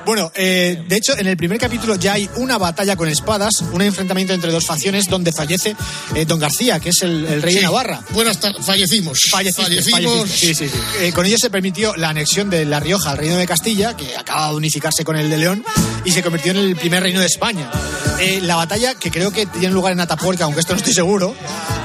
[0.05, 3.81] Bueno, eh, de hecho, en el primer capítulo ya hay una batalla con espadas, un
[3.81, 5.75] enfrentamiento entre dos facciones donde fallece
[6.13, 7.59] eh, Don García, que es el, el rey Sí.
[7.61, 8.01] de Navarra.
[8.11, 8.63] Buenas tardes.
[8.63, 9.17] Fallecimos.
[9.31, 10.11] Falleciste, Fallecimos.
[10.29, 10.37] falleciste.
[10.37, 10.79] Sí, sí, sí.
[11.05, 14.15] Eh, con ello se permitió la anexión de La Rioja al reino de Castilla, que
[14.15, 15.65] acaba de unificarse con el de León,
[16.03, 17.71] y se convirtió en el primer reino de España.
[18.19, 21.33] Eh, la batalla, que creo que tiene lugar en Atapuerca, aunque esto no estoy seguro,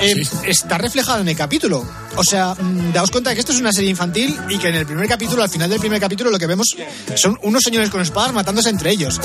[0.03, 1.83] eh, está reflejada en el capítulo.
[2.17, 4.75] O sea, mm, daos cuenta de que esto es una serie infantil y que en
[4.75, 6.77] el primer capítulo, al final del primer capítulo, lo que vemos
[7.15, 9.19] son unos señores con espadas matándose entre ellos.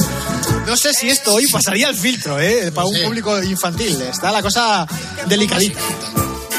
[0.65, 2.71] No sé si esto hoy pasaría al filtro, ¿eh?
[2.71, 4.01] Para un público infantil.
[4.03, 4.87] Está la cosa
[5.27, 5.81] delicadita.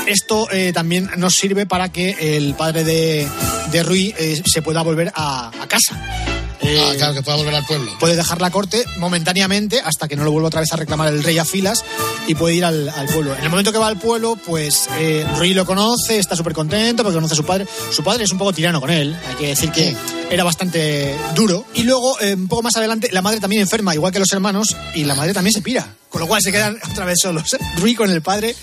[0.07, 3.29] Esto eh, también nos sirve para que el padre de,
[3.73, 6.01] de Rui eh, se pueda volver a, a casa.
[6.61, 7.92] Eh, Ah, claro, que pueda volver al pueblo.
[8.01, 11.23] Puede dejar la corte momentáneamente hasta que no lo vuelva otra vez a reclamar el
[11.23, 11.85] rey a filas
[12.27, 13.35] y puede ir al, al pueblo.
[13.37, 17.03] En el momento que va al pueblo, pues eh, Rui lo conoce, está súper contento
[17.03, 17.66] porque conoce a su padre.
[17.92, 19.95] Su padre es un poco tirano con él, hay que decir que
[20.31, 21.64] era bastante duro.
[21.75, 24.75] Y luego, eh, un poco más adelante, la madre también enferma, igual que los hermanos,
[24.95, 25.87] y la madre también se pira.
[26.09, 27.57] Con lo cual se quedan otra vez solos.
[27.77, 28.57] Rui con el padre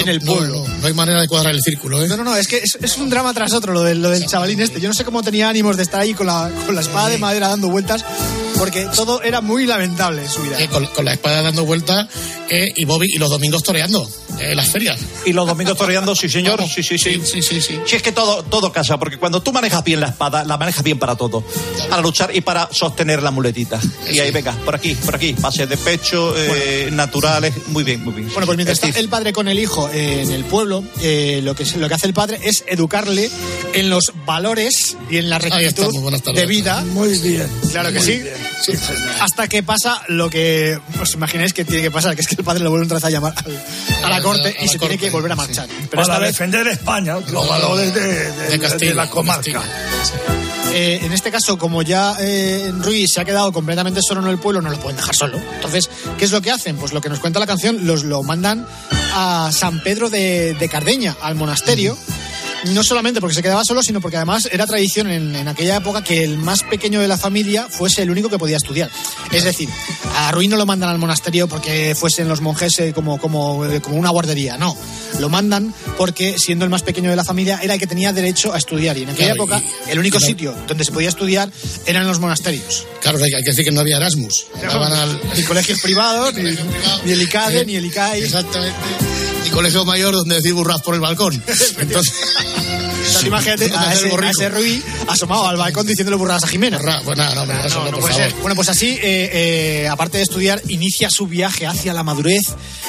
[0.00, 0.64] en el pueblo.
[0.66, 2.08] No, no hay manera de cuadrar el círculo, ¿eh?
[2.08, 4.26] No, no, no, es que es, es un drama tras otro lo del, lo del
[4.26, 4.80] chavalín este.
[4.80, 7.18] Yo no sé cómo tenía ánimos de estar ahí con la, con la espada de
[7.18, 8.04] madera dando vueltas,
[8.64, 10.58] porque todo era muy lamentable en su vida.
[10.58, 12.08] Eh, con, con la espada dando vueltas
[12.48, 14.98] eh, y Bobby y los domingos toreando eh, en las ferias.
[15.26, 16.62] Y los domingos toreando, sí, señor.
[16.66, 17.20] Sí, sí, sí.
[17.22, 17.80] Sí, sí, sí.
[17.84, 20.82] Sí, es que todo, todo casa, porque cuando tú manejas bien la espada, la manejas
[20.82, 21.44] bien para todo.
[21.90, 23.78] Para luchar y para sostener la muletita.
[24.10, 25.34] Y ahí, venga, por aquí, por aquí.
[25.34, 27.54] Pases de pecho, eh, naturales.
[27.68, 28.28] Muy bien, muy bien.
[28.28, 28.90] Bueno, pues mientras Steve.
[28.90, 31.94] está el padre con el hijo eh, en el pueblo, eh, lo, que, lo que
[31.94, 33.30] hace el padre es educarle
[33.72, 35.92] en los valores y en la rectitud
[36.34, 36.82] de vida.
[36.92, 37.48] Muy bien.
[37.70, 38.18] Claro que Muy sí.
[38.18, 38.53] bien.
[38.62, 38.72] Sí.
[39.20, 42.44] Hasta que pasa lo que os imagináis que tiene que pasar, que es que el
[42.44, 44.78] padre lo vuelve otra vez a llamar al- a la corte a y la se
[44.78, 45.66] corte, tiene que volver a marchar.
[45.68, 48.00] Pero Para esta vez defender España, los valores de,
[48.32, 48.90] de- De Castilla.
[48.90, 49.62] de la comarca.
[50.72, 54.38] Eh, en este caso, como ya eh, Ruiz se ha quedado completamente solo en el
[54.38, 55.38] pueblo, no lo pueden dejar solo.
[55.54, 55.88] Entonces,
[56.18, 56.76] ¿qué es lo que hacen?
[56.76, 58.66] Pues lo que nos cuenta la canción, los lo mandan
[59.12, 61.96] a San Pedro de, de Cardeña, al monasterio.
[62.72, 66.02] No solamente porque se quedaba solo, sino porque además era tradición en, en aquella época
[66.02, 68.90] que el más pequeño de la familia fuese el único que podía estudiar.
[69.32, 69.68] Es decir,
[70.16, 73.80] a Ruiz no lo mandan al monasterio porque fuesen los monjes eh, como, como, eh,
[73.82, 74.76] como una guardería, no.
[75.18, 78.52] Lo mandan porque siendo el más pequeño de la familia era el que tenía derecho
[78.54, 78.96] a estudiar.
[78.96, 81.50] Y en aquella Claro, época y- el único no- sitio donde se podía estudiar
[81.86, 82.86] eran los monasterios.
[83.02, 84.46] Claro, hay que decir que no había Erasmus.
[84.70, 87.00] Al- Ni colegios privados, ni, Colegio privado.
[87.04, 88.22] ni el ICADE, ni el ICAI.
[88.22, 88.76] Exactamente.
[89.46, 91.34] Y colegio mayor donde decir burras por el balcón.
[91.78, 92.14] Entonces,
[93.20, 96.48] Tú imagínate ¿Dónde a el ese, a ese Ruiz asomado al balcón diciéndole burradas a
[96.48, 96.78] Jimena.
[97.04, 98.30] Pues nada, no, no, eso no, No por puede favor.
[98.30, 98.40] ser.
[98.40, 99.30] Bueno, pues así, eh,
[99.82, 102.42] eh, aparte de estudiar, inicia su viaje hacia la madurez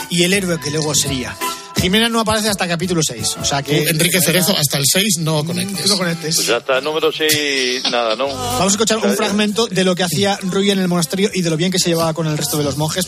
[0.10, 1.36] y el héroe que luego sería.
[1.80, 3.36] Jimena no aparece hasta el capítulo 6.
[3.42, 3.90] O sea Tú, que.
[3.90, 5.88] Enrique Cerezo, hasta el 6 no conectes.
[5.90, 6.36] no conectes.
[6.36, 8.28] Pues ya está, número 6, nada, ¿no?
[8.28, 11.50] Vamos a escuchar un fragmento de lo que hacía Rui en el monasterio y de
[11.50, 13.08] lo bien que se llevaba con el resto de los monjes.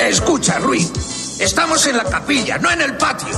[0.00, 0.86] Escucha, Rui.
[1.38, 3.28] Estamos en la capilla, no en el patio.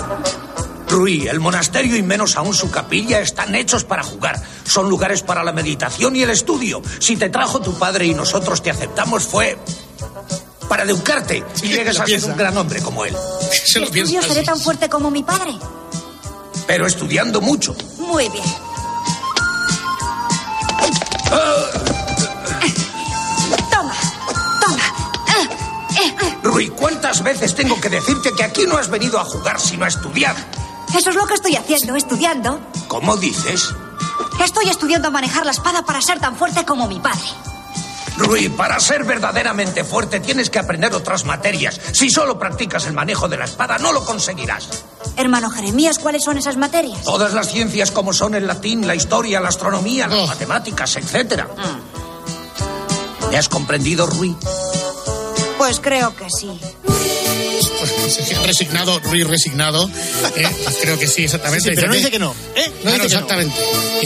[0.94, 4.40] Rui, el monasterio y menos aún su capilla están hechos para jugar.
[4.64, 6.82] Son lugares para la meditación y el estudio.
[7.00, 9.58] Si te trajo tu padre y nosotros te aceptamos fue
[10.68, 13.12] para educarte y llegues a ser un gran hombre como él.
[13.66, 15.50] Se lo Yo seré tan fuerte como mi padre.
[16.68, 17.74] Pero estudiando mucho.
[17.98, 18.44] Muy bien.
[23.68, 23.96] Toma,
[24.64, 24.84] toma.
[26.04, 29.84] Eh, Rui, ¿cuántas veces tengo que decirte que aquí no has venido a jugar sino
[29.84, 30.36] a estudiar?
[30.96, 32.60] Eso es lo que estoy haciendo, estudiando.
[32.88, 33.70] ¿Cómo dices?
[34.42, 37.26] Estoy estudiando a manejar la espada para ser tan fuerte como mi padre.
[38.16, 41.80] Rui, para ser verdaderamente fuerte tienes que aprender otras materias.
[41.92, 44.84] Si solo practicas el manejo de la espada, no lo conseguirás.
[45.16, 47.02] Hermano Jeremías, ¿cuáles son esas materias?
[47.02, 51.44] Todas las ciencias como son el latín, la historia, la astronomía, las matemáticas, etc.
[53.30, 54.36] ¿Me has comprendido, Rui?
[55.58, 56.60] Pues creo que sí.
[58.00, 59.88] Pues, resignado, Rui resignado.
[60.36, 60.46] eh,
[60.82, 61.70] creo que sí, exactamente.
[61.70, 62.34] Sí, pero no dice que no.
[62.54, 62.70] ¿eh?
[62.84, 63.04] No Claro, dice que no.
[63.04, 63.54] exactamente.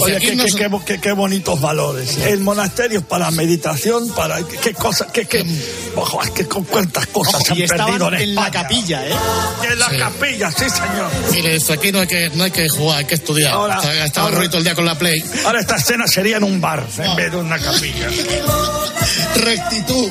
[0.00, 2.16] Oye, qué, no qué- se- qué- qué- bonitos valores.
[2.18, 5.44] El monasterio es para meditación, para qué, cosas, qué, qué,
[5.96, 9.06] ojo, es que con cuántas cosas Ojo, se han y perdido en, en la capilla,
[9.06, 9.12] ¿eh?
[9.70, 9.96] En la Sí.
[9.98, 11.10] capilla, sí, señor.
[11.32, 13.52] Mire, esto aquí no hay que, no hay que jugar, hay que estudiar.
[13.52, 15.22] Ahora- Estaba ahora- Rui todo el día con la Play.
[15.44, 18.08] Ahora esta escena sería en un bar en vez de una capilla.
[19.36, 20.10] Rectitud,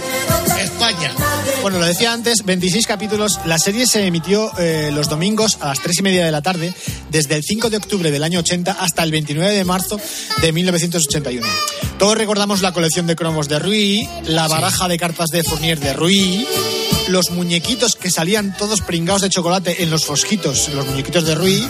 [0.89, 1.13] España.
[1.62, 3.39] Bueno, lo decía antes, 26 capítulos.
[3.45, 6.73] La serie se emitió eh, los domingos a las 3 y media de la tarde,
[7.10, 10.00] desde el 5 de octubre del año 80 hasta el 29 de marzo
[10.41, 11.45] de 1981.
[12.00, 15.93] Todos recordamos la colección de cromos de Rui, la baraja de cartas de Fournier de
[15.93, 16.47] Rui,
[17.08, 21.67] los muñequitos que salían todos pringados de chocolate en los fosquitos, los muñequitos de Rui,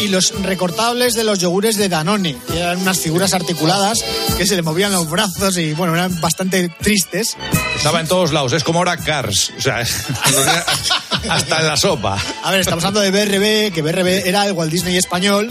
[0.00, 4.04] y los recortables de los yogures de Danone, que eran unas figuras articuladas
[4.36, 7.36] que se le movían los brazos y bueno, eran bastante tristes.
[7.76, 9.52] Estaba en todos lados, es como ahora Cars.
[9.58, 9.78] O sea,
[11.28, 12.18] hasta en la sopa.
[12.42, 15.50] A ver, estamos hablando de BRB, que BRB era el Walt Disney español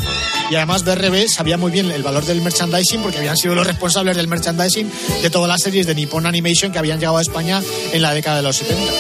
[0.50, 4.16] y además BRB sabía muy bien el valor del merchandising porque habían sido los responsables
[4.18, 4.92] del merchandising
[5.22, 8.38] de todas las series de Nippon Animation que habían llegado a España en la década
[8.38, 8.92] de los 70.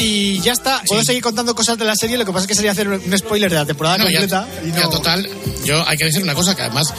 [0.00, 0.82] Y ya está.
[0.86, 3.18] Puedo seguir contando cosas de la serie, lo que pasa es que sería hacer un
[3.18, 4.48] spoiler de la temporada No, ya- completa.
[4.64, 5.28] y no- total,
[5.64, 6.92] yo hay que decir una cosa que además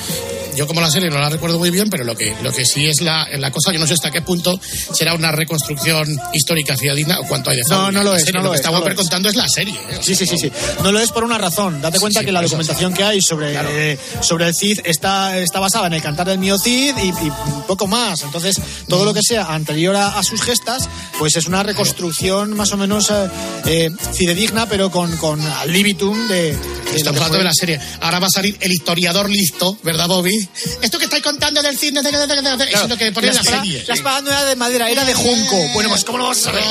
[0.56, 2.88] yo como la serie no la recuerdo muy bien, pero lo que lo que sí
[2.88, 4.60] es la, la cosa, yo no sé hasta qué punto
[4.93, 8.26] será una reconstrucción histórica fidedigna o cuánto hay de No, fábula no en lo es,
[8.34, 8.95] no lo lo que es, está no es.
[8.95, 9.76] contando es la serie.
[9.89, 9.99] ¿eh?
[10.01, 10.51] Sí, sí, sí, sí.
[10.84, 11.82] No lo es por una razón.
[11.82, 13.53] Date cuenta sí, que la documentación que hay sobre,
[13.93, 17.32] eh, sobre el Cid está, está basada en el cantar del mío Cid y, y
[17.68, 18.22] poco más.
[18.24, 20.88] Entonces, todo lo que sea anterior a, a sus gestas,
[21.20, 23.30] pues es una reconstrucción más o menos eh,
[23.66, 27.80] eh, fidedigna, pero con, con al libitum de, de hablando de la serie.
[28.01, 30.45] Ahora va a salir el historiador listo, ¿verdad, Bobby?
[30.82, 33.64] Esto que estáis contando del cine, de- lo que en la espada-.
[33.88, 35.56] La espada no era de madera, era de junco.
[35.74, 36.64] Bueno, pues ¿cómo lo vas a saber?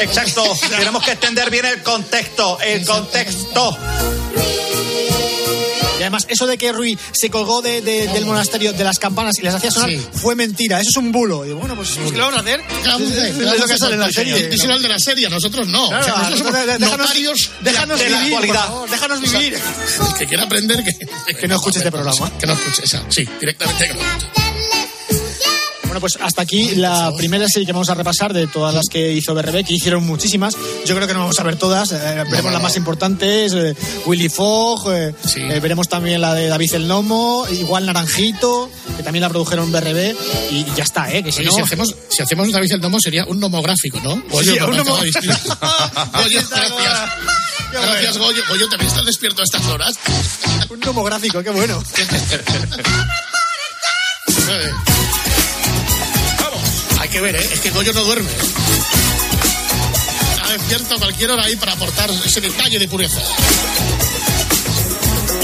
[0.00, 0.44] Exacto,
[0.76, 3.76] tenemos que extender bien el contexto, el contexto.
[6.10, 9.42] Además, eso de que Rui se colgó de- de- del monasterio de las campanas y
[9.42, 10.04] les hacía sonar Sí.
[10.14, 10.80] fue mentira.
[10.80, 11.46] Eso es un bulo.
[11.46, 12.60] Y bueno, pues, ¿qué lo vamos a hacer?
[12.60, 14.50] Es lo que sale en la serie.
[14.70, 15.88] Al de la serie, nosotros no.
[15.88, 18.66] Claro, O sea, nosotros somos déjanos- notarios déjanos de la vivir, por actualidad.
[18.68, 19.54] favor, déjanos vivir.
[19.54, 22.30] El que quiera aprender, que, Que no escuche este programa.
[22.38, 23.02] Que no escuche esa.
[23.08, 24.49] Sí, directamente que no.
[25.90, 29.10] Bueno, pues hasta aquí la primera serie que vamos a repasar de todas las que
[29.12, 30.54] hizo BRB, que hicieron muchísimas.
[30.86, 31.90] Yo creo que no vamos a ver todas.
[31.90, 33.52] eh, veremos las más importantes.
[33.54, 33.74] eh,
[34.06, 39.22] Willy Fogg, eh, eh, veremos también la de David el Nomo, igual Naranjito, que también
[39.22, 40.14] la produjeron BRB.
[40.52, 41.24] Y, y ya está, ¿eh?
[41.24, 41.54] Que si Oye, no...
[41.56, 44.22] si hacemos, si hacemos un David el Domo sería un nomográfico, ¿no?
[44.30, 44.96] Goyo, Sí, un nomo-.
[44.96, 45.40] Goyo, gracias.
[47.72, 48.42] Gracias, Goyo.
[48.48, 49.94] Goyo, ¿también estás despierto a estas horas?
[50.68, 51.82] Un nomográfico, qué bueno.
[57.10, 57.48] Que ver, ¿eh?
[57.52, 58.30] Es que Goyo no duerme.
[60.30, 63.20] Está despierto a cualquier hora ahí para aportar ese detalle de pureza.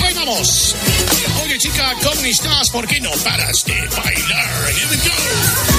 [0.04, 0.76] Ahí vamos.
[1.42, 2.70] Oye, chica, ¿cómo estás?
[2.70, 4.70] ¿Por qué no paras de bailar?
[4.70, 5.75] Here we go.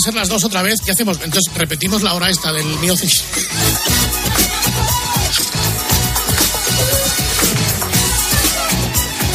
[0.00, 0.80] A ser las dos otra vez.
[0.80, 1.18] ¿Qué hacemos?
[1.22, 2.94] Entonces repetimos la hora esta del mío.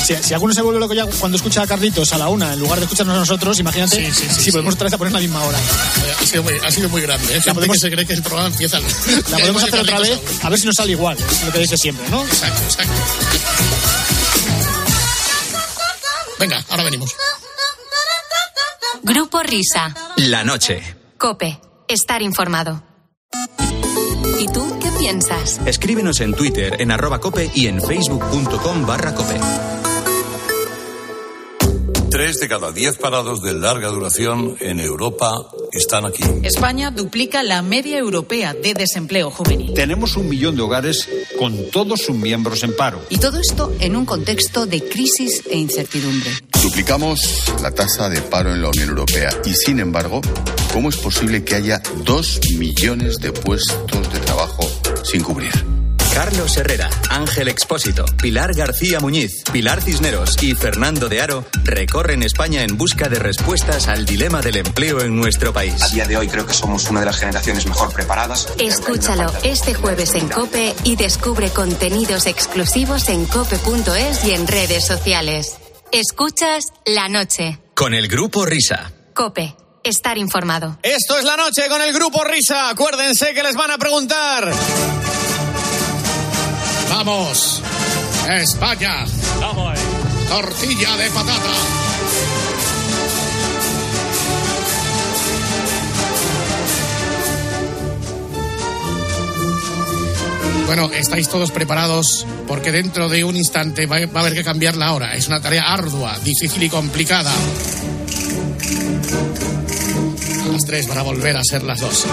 [0.05, 2.59] Si, si alguno se vuelve loco ya cuando escucha a Carlitos a la una, en
[2.59, 5.13] lugar de escucharnos a nosotros, imagínate Sí, sí, sí, si podemos otra vez a poner
[5.13, 5.57] la misma hora.
[6.21, 7.25] Ha sido muy, ha sido muy grande.
[7.25, 7.41] ¿eh?
[7.41, 8.79] Gente podemos- que se cree que el programa empieza.
[9.31, 11.75] La podemos hacer otra vez, a ver si nos sale igual, es lo que dice
[11.77, 12.23] siempre, ¿no?
[12.23, 12.93] Exacto, exacto.
[16.37, 17.15] Venga, ahora venimos.
[19.15, 19.95] Grupo Risa.
[20.17, 20.83] La noche.
[21.17, 21.57] Cope.
[21.87, 22.83] Estar informado.
[24.41, 25.61] ¿Y tú qué piensas?
[25.65, 29.39] Escríbenos en Twitter, en arroba cope y en facebook.com barra cope.
[32.11, 35.31] Tres de cada diez parados de larga duración en Europa
[35.71, 36.23] están aquí.
[36.43, 39.73] España duplica la media europea de desempleo juvenil.
[39.73, 41.07] Tenemos un millón de hogares
[41.39, 43.01] con todos sus miembros en paro.
[43.09, 46.31] Y todo esto en un contexto de crisis e incertidumbre.
[46.65, 50.19] Duplicamos la tasa de paro en la Unión Europea y, sin embargo,
[50.73, 54.67] ¿cómo es posible que haya dos millones de puestos de trabajo
[55.03, 55.51] sin cubrir?
[56.11, 62.63] Carlos Herrera, Ángel Expósito, Pilar García Muñiz, Pilar Cisneros y Fernando de Aro recorren España
[62.63, 65.79] en busca de respuestas al dilema del empleo en nuestro país.
[65.83, 68.47] A día de hoy creo que somos una de las generaciones mejor preparadas.
[68.57, 75.57] Escúchalo este jueves en Cope y descubre contenidos exclusivos en cope.es y en redes sociales.
[75.95, 77.57] Escuchas la noche.
[77.73, 78.91] Con el grupo Risa.
[79.13, 79.55] Cope.
[79.81, 80.77] Estar informado.
[80.83, 82.69] Esto es la noche con el grupo Risa.
[82.69, 84.51] Acuérdense que les van a preguntar.
[86.89, 87.61] Vamos.
[88.27, 89.05] España.
[89.39, 89.79] Vamos.
[90.27, 91.84] Tortilla de patata.
[100.65, 104.93] Bueno, estáis todos preparados porque dentro de un instante va a haber que cambiar la
[104.93, 105.15] hora.
[105.15, 107.31] Es una tarea ardua, difícil y complicada.
[110.43, 112.05] A las tres van a volver a ser las dos.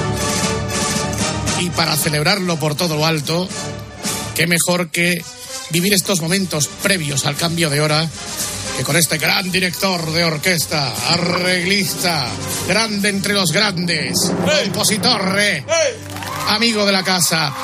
[1.61, 3.49] Y para celebrarlo por todo lo alto,
[4.35, 5.25] qué mejor que
[5.71, 8.07] vivir estos momentos previos al cambio de hora
[8.77, 12.27] que con este gran director de orquesta, arreglista,
[12.69, 14.15] grande entre los grandes,
[14.65, 15.65] compositor, eh,
[16.49, 17.55] amigo de la casa.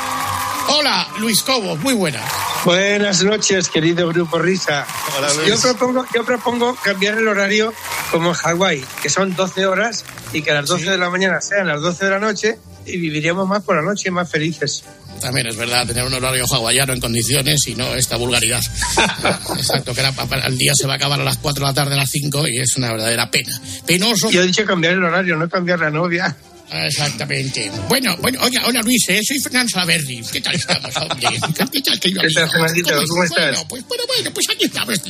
[0.70, 2.22] Hola, Luis Cobo, muy buena.
[2.64, 4.86] Buenas noches, querido Grupo Risa.
[5.16, 5.48] Hola, Luis.
[5.48, 7.72] yo, propongo, yo propongo cambiar el horario
[8.10, 11.40] como en Hawái, que son 12 horas y que a las 12 de la mañana
[11.40, 14.84] sean las 12 de la noche y viviríamos más por la noche y más felices.
[15.20, 18.60] También es verdad, tener un horario hawaiano en condiciones y no esta vulgaridad.
[19.56, 20.02] Exacto, que
[20.46, 22.46] el día se va a acabar a las 4 de la tarde, a las 5
[22.48, 23.58] y es una verdadera pena.
[23.86, 24.30] Penoso.
[24.30, 26.36] Yo he dicho cambiar el horario, no cambiar la novia.
[26.70, 27.70] Exactamente.
[27.88, 30.22] Bueno, bueno, oiga, hola Luis, eh, soy Fernando Salaverri.
[30.30, 31.28] ¿Qué tal estamos, hombre?
[31.72, 32.50] ¿Qué, tal, querido ¿Qué tal?
[32.50, 32.90] Fernandito?
[33.08, 33.50] ¿Cómo estás?
[33.50, 35.00] Bueno, pues, bueno, bueno, pues aquí estamos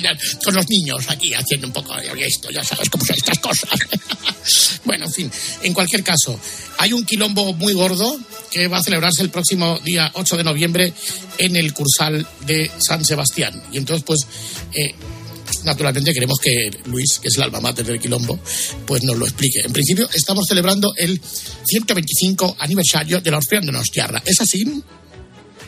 [0.45, 3.71] con los niños, aquí haciendo un poco de esto, ya sabes cómo son estas cosas.
[4.85, 5.31] bueno, en fin,
[5.63, 6.39] en cualquier caso,
[6.79, 8.19] hay un quilombo muy gordo
[8.51, 10.93] que va a celebrarse el próximo día 8 de noviembre
[11.39, 13.63] en el Cursal de San Sebastián.
[13.73, 14.27] Y entonces, pues,
[14.75, 14.95] eh,
[15.65, 18.39] naturalmente queremos que Luis, que es el alma mater del quilombo,
[18.87, 19.61] pues nos lo explique.
[19.65, 21.21] En principio, estamos celebrando el
[21.65, 24.23] 125 aniversario de la Orfeón de Donostiarra.
[24.25, 24.83] ¿Es así?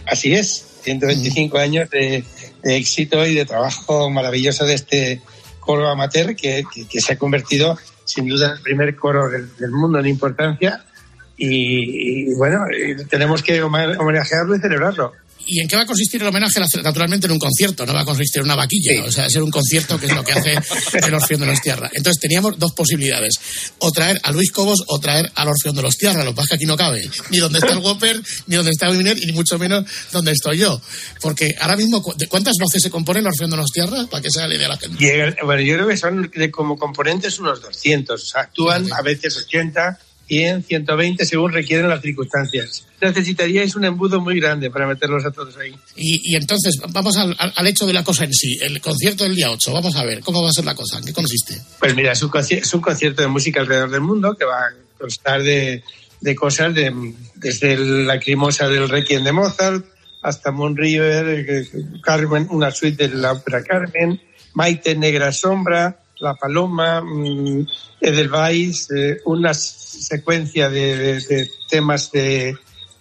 [0.07, 2.25] Así es, 125 años de,
[2.63, 5.21] de éxito y de trabajo maravilloso de este
[5.61, 9.55] coro amateur que, que- que se ha convertido sin duda en el primer coro del,
[9.57, 10.85] del mundo en importancia
[11.37, 12.59] y, y, bueno,
[13.09, 15.13] tenemos que homenajearlo y celebrarlo.
[15.47, 16.61] ¿Y en qué va a consistir el homenaje?
[16.83, 19.51] Naturalmente en un concierto, no va a consistir en una vaquilla, o sea, ser un
[19.51, 20.55] concierto que es lo que hace
[21.07, 21.91] el Orfeón de los Tierra.
[21.93, 23.35] Entonces teníamos dos posibilidades,
[23.79, 26.49] o traer a Luis Cobos o traer al Orfeón de los Tierra, lo que pasa
[26.51, 29.33] que aquí no cabe, ni donde está el Whopper, ni donde está Wiener, y ni
[29.33, 30.81] mucho menos donde estoy yo.
[31.21, 34.07] Porque ahora mismo, ¿cu- ¿de cuántas voces se compone el Orfeón de los Tierra?
[34.11, 34.97] Para que se haga la idea de la gente.
[35.45, 39.99] Bueno, yo creo que son como componentes unos 200, o sea, actúan a veces 80,
[40.31, 42.87] 100, 120 según requieren las circunstancias.
[43.01, 45.75] Necesitaríais un embudo muy grande para meterlos a todos ahí.
[45.97, 49.51] Y, y entonces, vamos al, hecho de la cosa en sí, el concierto del día
[49.51, 50.99] 8, vamos a ver, ¿cómo va a ser la cosa?
[50.99, 51.57] ¿En qué consiste?
[51.81, 54.59] Pues mira, es un, conci- es un concierto de música alrededor del mundo que va
[54.59, 55.83] a constar de,
[56.21, 56.93] de cosas de,
[57.35, 59.85] desde el lacrimosa del Requiem de Mozart
[60.23, 61.67] hasta Moon River, eh,
[62.05, 64.21] Carmen, una suite de la ópera Carmen,
[64.55, 67.67] Maite Negra Sombra, La Paloma, mm,
[68.01, 72.57] Edelweiss, eh, una secuencia de, temas de,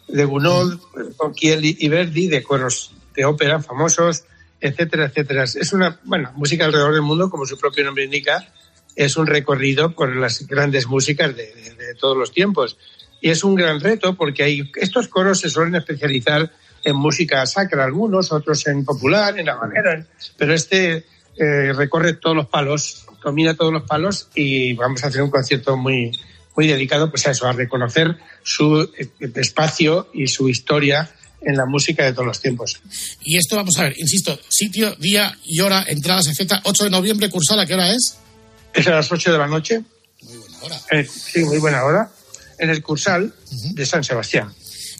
[0.08, 0.80] de Gounod,
[1.18, 4.24] con y Verdi, de coros de ópera famosos,
[4.62, 5.44] etcétera, etcétera.
[5.44, 8.48] Es una, bueno, música alrededor del mundo, como su propio nombre indica,
[8.96, 12.78] es un recorrido por las grandes músicas de, todos los tiempos.
[13.22, 16.52] Y es un gran reto porque hay, estos coros se suelen especializar
[16.84, 20.06] en música sacra, algunos, otros en popular, en habanera,
[20.38, 21.06] pero este
[21.40, 25.78] eh, recorre todos los palos, domina todos los palos y vamos a hacer un concierto
[25.78, 26.12] muy,
[26.54, 31.10] muy dedicado pues a eso, a reconocer su eh, espacio y su historia
[31.42, 32.82] en la música de todos los tiempos.
[33.22, 36.62] Y esto, vamos a ver, insisto, sitio, día y hora, entradas, etcétera.
[36.66, 38.18] 8 de noviembre, Cursal, ¿a qué hora es?
[38.74, 39.82] Es a las 8 de la noche.
[40.24, 41.06] Muy buena hora.
[41.08, 42.12] sí, muy buena hora.
[42.58, 43.34] En el Cursal
[43.72, 44.54] de San Sebastián.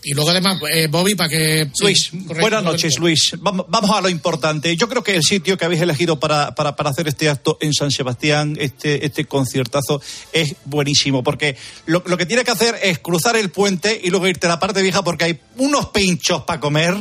[0.04, 1.70] Y luego además, eh, Bobby, para que...
[1.82, 3.02] Luis, correcto, buenas noches, correcto.
[3.02, 3.32] Luis.
[3.40, 4.76] Vamos, vamos a lo importante.
[4.78, 7.74] Yo creo que el sitio que habéis elegido para, para, para hacer este acto en
[7.74, 13.00] San Sebastián, este, este conciertazo, es buenísimo, porque lo, lo que tienes que hacer es
[13.00, 16.60] cruzar el puente y luego irte a la parte vieja porque hay unos pinchos para
[16.60, 16.96] comer.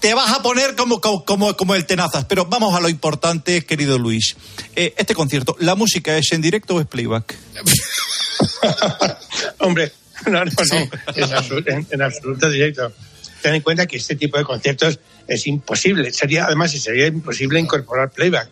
[0.00, 2.24] Te vas a poner como, como, como, como el tenazas.
[2.24, 4.36] Pero vamos a lo importante, querido Luis.
[4.74, 7.36] Eh, este concierto, ¿la música es en directo o es playback?
[9.58, 9.92] Hombre,
[10.26, 12.92] no, no, no, en, absoluto, en- en absoluto directo.
[13.42, 14.98] Ten en cuenta que este tipo de conciertos
[15.28, 16.12] es imposible.
[16.12, 18.48] Sería, además, sería imposible incorporar playback,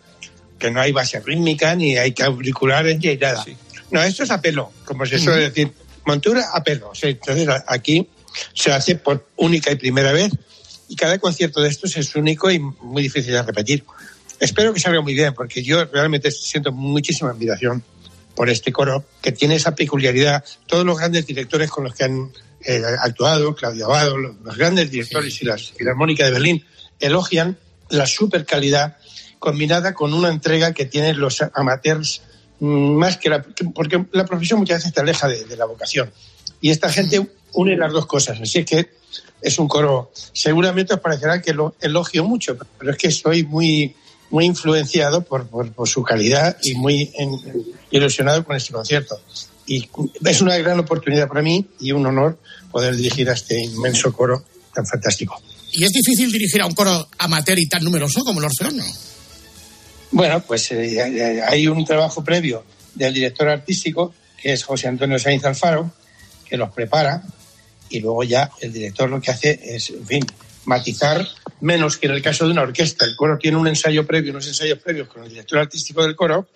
[0.59, 3.43] que no hay base rítmica, ni hay auriculares, ni hay nada.
[3.91, 5.71] No, esto es a pelo, como se suele decir.
[6.05, 6.89] Montura a pelo.
[6.89, 8.07] O sea, entonces, aquí
[8.53, 10.31] se hace por única y primera vez,
[10.89, 13.83] y cada concierto de estos es único y muy difícil de repetir.
[14.39, 17.83] Espero que salga muy bien, porque yo realmente siento muchísima admiración
[18.35, 20.43] por este coro, que tiene esa peculiaridad.
[20.67, 22.31] Todos los grandes directores con los que han
[22.65, 26.65] eh, actuado, Claudio Abado, los, grandes directores y la Filarmónica de Berlín,
[26.99, 27.57] elogian
[27.89, 28.97] la super calidad
[29.39, 32.21] combinada con una entrega que tienen los amateurs
[32.59, 35.65] mm, más que la, que- porque la profesión muchas veces te aleja de, de la
[35.65, 36.11] vocación.
[36.61, 38.39] Y esta gente une las dos cosas.
[38.41, 38.89] Así es que
[39.41, 40.11] es un coro.
[40.31, 43.93] Seguramente os parecerá que lo elogio mucho, pero es que soy muy,
[44.33, 47.39] muy influenciado por, por, por su calidad y muy en-
[47.91, 49.21] ilusionado con este concierto.
[49.67, 49.87] Y
[50.25, 52.39] es una gran oportunidad para mí y un honor
[52.71, 55.39] poder dirigir a este inmenso coro tan fantástico.
[55.71, 58.83] Y es difícil dirigir a un coro amateur y tan numeroso como el Orfeón, ¿no?
[60.09, 62.63] Bueno, pues eh, eh, hay un trabajo previo
[62.95, 65.91] del director artístico, que es José Antonio Sainz Alfaro,
[66.49, 67.21] que los prepara
[67.89, 70.25] y luego ya el director lo que hace es, en fin,
[70.65, 71.27] matizar
[71.61, 73.05] menos que en el caso de una orquesta.
[73.05, 76.47] El coro tiene un ensayo previo, unos ensayos previos con el director artístico del coro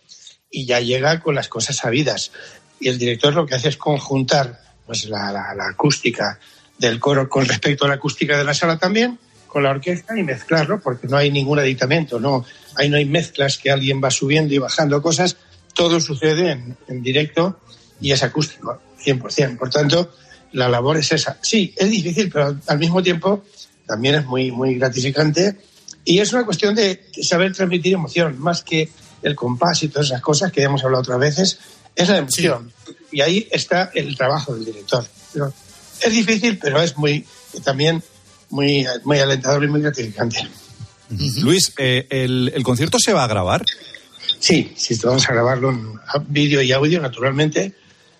[0.51, 2.31] y ya llega con las cosas sabidas.
[2.79, 6.39] Y el director lo que hace es conjuntar pues, la, la- la acústica
[6.77, 10.23] del coro con respecto a la acústica de la sala también, con la orquesta y
[10.23, 12.45] mezclarlo, porque no hay ningún aditamento, no,
[12.75, 15.37] ahí no hay mezclas que alguien va subiendo y bajando cosas,
[15.73, 17.59] todo sucede en, en directo
[17.99, 19.57] y es acústico, 100%.
[19.57, 20.13] Por tanto,
[20.51, 21.37] la labor es esa.
[21.41, 23.43] Sí, es difícil, pero al mismo tiempo
[23.87, 25.57] también es muy, muy gratificante
[26.03, 28.89] y es una cuestión de saber transmitir emoción, más que
[29.23, 31.59] el compás y todas esas cosas que ya hemos hablado otras veces,
[31.95, 32.71] es la emoción.
[33.11, 35.05] Y ahí está el trabajo del director.
[35.33, 35.53] Pero
[36.01, 37.25] es difícil, pero es muy
[37.63, 38.03] también
[38.49, 40.47] muy, muy alentador y muy gratificante.
[41.41, 43.65] Luis, eh, el, el concierto se va a grabar?
[44.39, 47.73] Sí, sí, vamos a grabarlo en vídeo y audio, naturalmente,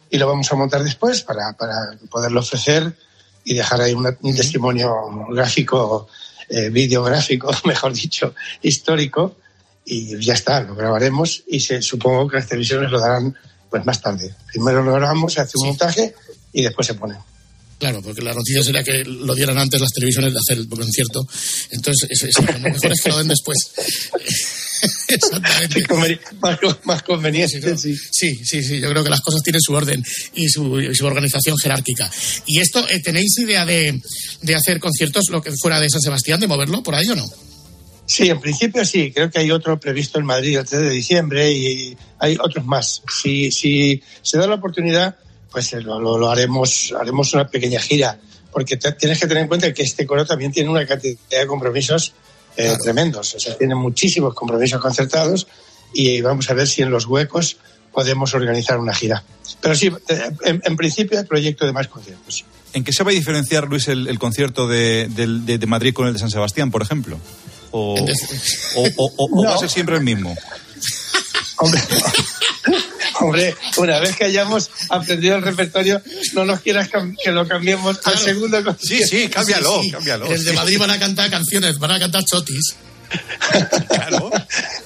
[0.09, 2.97] y lo vamos a montar después para, para poderlo ofrecer
[3.49, 4.91] y dejar ahí una- un testimonio
[5.31, 6.07] gráfico,
[6.49, 9.37] eh, videográfico, mejor dicho, histórico,
[9.85, 13.33] y ya está, lo grabaremos y se, supongo que las televisiones lo darán
[13.69, 14.33] pues más tarde.
[14.51, 16.13] Primero lo grabamos, se hace un montaje
[16.53, 17.15] y después se pone.
[17.79, 21.25] Claro, porque la noticia sería que lo dieran antes las televisiones de hacer el concierto.
[21.71, 23.57] Entonces, es, es- lo mejor es que lo den después.
[25.07, 25.83] Exactamente.
[26.41, 27.95] Más, más conveniente, sí.
[28.11, 28.79] Sí, sí, sí.
[28.79, 30.03] Yo creo que las cosas tienen su orden
[30.35, 32.09] y su, y su organización jerárquica.
[32.45, 33.99] ¿Y esto, eh, tenéis idea de,
[34.41, 37.25] de hacer conciertos lo que fuera de San Sebastián, de moverlo por ahí o no?
[38.05, 39.11] Sí, en principio sí.
[39.13, 43.01] Creo que hay otro previsto en Madrid el 3 de diciembre y hay otros más.
[43.21, 45.15] Si, si se da la oportunidad,
[45.51, 48.19] pues eh, lo, lo- lo haremos, haremos una pequeña gira.
[48.51, 51.47] Porque te- tienes que tener en cuenta que este coro también tiene una cantidad de
[51.47, 52.13] compromisos
[52.57, 53.35] eh, tremendos.
[53.35, 55.47] O sea, tiene muchísimos compromisos concertados
[55.93, 57.57] y vamos a ver si en los huecos
[57.93, 59.23] podemos organizar una gira.
[59.61, 62.43] Pero sí, eh, en, en principio hay proyecto de más conciertos.
[62.73, 66.05] ¿En qué se va a diferenciar, Luis, el, el concierto de, de- de Madrid con
[66.07, 67.17] el de San Sebastián, por ejemplo?
[67.71, 70.35] ¿O, o, o- o- o va a ser siempre el mismo?
[71.59, 71.81] Hombre,
[73.21, 76.01] hombre, una vez que hayamos aprendido el repertorio,
[76.33, 76.89] no nos quieras
[77.23, 79.07] que lo cambiemos al segundo concierto.
[79.07, 79.29] Sí, sí.
[80.25, 82.75] En el de Madrid van a cantar canciones, van a cantar chotis.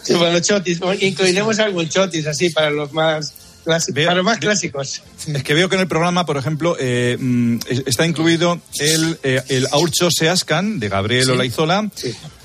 [0.03, 4.03] Sí, bueno, chotis, incluiremos algún chotis así para los más clásicos.
[4.03, 5.01] Para los más clásicos.
[5.27, 9.19] Es que veo que en el programa, por ejemplo, eh, mm, es- está incluido el,
[9.23, 11.31] eh, el Aurcho Seascan de Gabriel Sí.
[11.31, 11.89] Olaizola.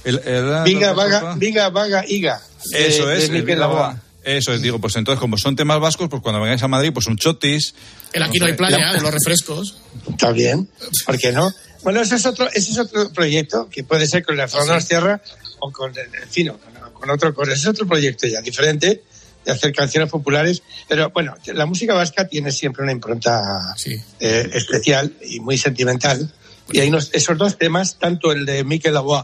[0.05, 2.41] El, el- Viga, vaga, viga, vaga, iga.
[2.70, 4.01] de- Eso de es, el Miquel Laboa.
[4.27, 7.07] Eso es, digo, pues entonces, como son temas vascos, pues cuando vengáis a Madrid, pues
[7.07, 7.74] un chotis.
[8.12, 9.77] El aquí no hay playa, de los refrescos.
[10.11, 10.68] Está bien,
[11.07, 11.53] ¿por qué no?
[11.85, 15.22] Bueno, ese es otro, ese es otro proyecto que puede ser con la Frontera Tierra
[15.61, 17.53] o con, en fin, o con, con otro coro.
[17.53, 19.05] Ese es otro proyecto ya diferente
[19.45, 20.61] de hacer canciones populares.
[20.89, 23.74] Pero bueno, la música vasca tiene siempre una impronta
[24.18, 26.33] eh, especial y muy sentimental.
[26.72, 29.22] Y hay unos- esos dos temas, tanto el de Mikel Lavoie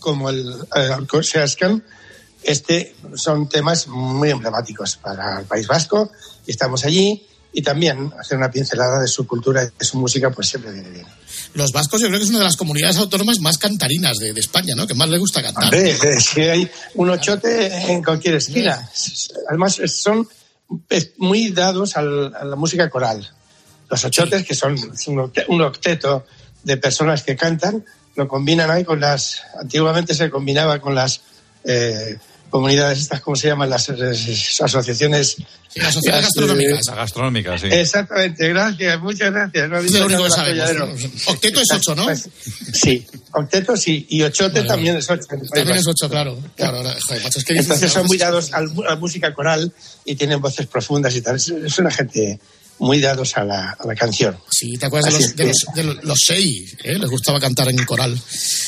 [0.00, 1.84] como el eh, Seascan,
[2.44, 6.10] este son temas muy emblemáticos para el País Vasco.
[6.46, 10.30] Y estamos allí y también hacer una pincelada de su cultura y de su música,
[10.30, 11.06] pues siempre viene bien.
[11.54, 14.40] Los vascos yo creo que es una de las comunidades autónomas más cantarinas de, de
[14.40, 14.86] España, ¿no?
[14.86, 15.64] Que más le gusta cantar.
[15.64, 18.88] Hombre, es que hay un ochote en cualquier esquina.
[19.48, 20.26] Además, son
[21.18, 23.30] muy dados al- a la música coral.
[23.90, 24.76] Los ochotes, que son
[25.48, 26.24] un octeto
[26.64, 27.84] de personas que cantan,
[28.16, 29.42] lo combinan ahí con las.
[29.60, 31.20] Antiguamente se combinaba con las
[31.64, 32.16] eh,
[32.52, 33.70] comunidades, estas, ¿cómo se llaman?
[33.70, 33.94] Las, eh,
[34.60, 35.36] asociaciones.
[35.74, 36.86] las sociedades gastronómicas.
[36.94, 37.66] Gastronómica, sí.
[37.70, 39.70] Exactamente, gracias, muchas gracias.
[39.70, 40.90] No Es lo único que sabemos.
[41.26, 42.04] Octeto es ocho, ¿no?
[42.04, 42.28] Pues,
[42.74, 45.24] sí, octeto sí, y ochote también es ocho.
[45.26, 46.38] También es ocho, claro.
[46.54, 49.72] claro ahora, joder, macho, es que Entonces son muy dados a la música coral
[50.04, 51.36] y tienen voces profundas y tal.
[51.36, 52.38] Es, es una gente
[52.80, 54.36] muy dados a la, a la canción.
[54.50, 56.76] Sí, ¿te acuerdas de los, de los, de los, los seis?
[56.84, 56.98] ¿eh?
[56.98, 58.12] Les gustaba cantar en coral.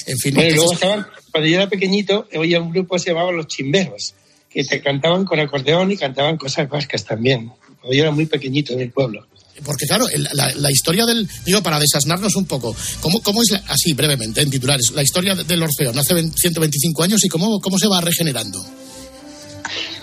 [0.07, 3.49] En fin, luego estaban, cuando yo era pequeñito, oía un grupo que se llamaba Los
[3.49, 4.14] Chimberos,
[4.49, 7.49] que te cantaban con acordeón y cantaban cosas vascas también.
[7.80, 9.26] Cuando yo era muy pequeñito en el pueblo.
[9.64, 11.28] Porque claro, la, la historia del...
[11.45, 15.35] Digo, para desasnarnos un poco, ¿cómo, cómo es, la- así brevemente, en titulares, la historia
[15.35, 18.64] de- del Orfeón hace 20 125 años y cómo, cómo se va regenerando?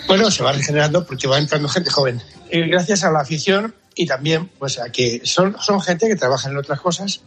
[0.06, 2.20] Bueno, se va regenerando porque va entrando gente joven.
[2.50, 6.50] Eh, gracias a la afición y también pues a que son, son gente que trabaja
[6.50, 7.20] en otras cosas.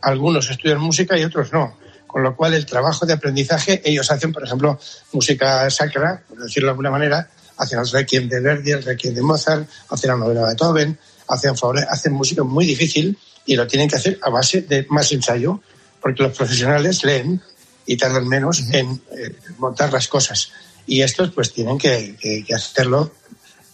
[0.00, 1.76] Algunos estudian música y otros no.
[2.08, 4.80] Con lo cual el trabajo de aprendizaje, ellos hacen, por ejemplo,
[5.12, 9.22] música sacra, por decirlo de alguna manera, hacen el requiem de Verdi, el requiem de
[9.22, 10.98] Mozart, hacen la novela de Beethoven,
[11.28, 11.52] hacen,
[11.88, 15.60] hacen música muy difícil y lo tienen que hacer a base de más ensayo,
[16.00, 17.40] porque los profesionales leen
[17.86, 20.50] y tardan menos en eh, montar las cosas.
[20.86, 23.12] Y estos pues tienen que, que- que hacerlo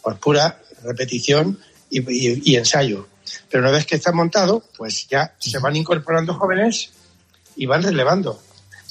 [0.03, 1.59] por pura repetición
[1.89, 3.09] y, y- y ensayo.
[3.51, 6.91] Pero una vez que está montado, pues ya se van incorporando jóvenes
[7.57, 8.43] y van relevando.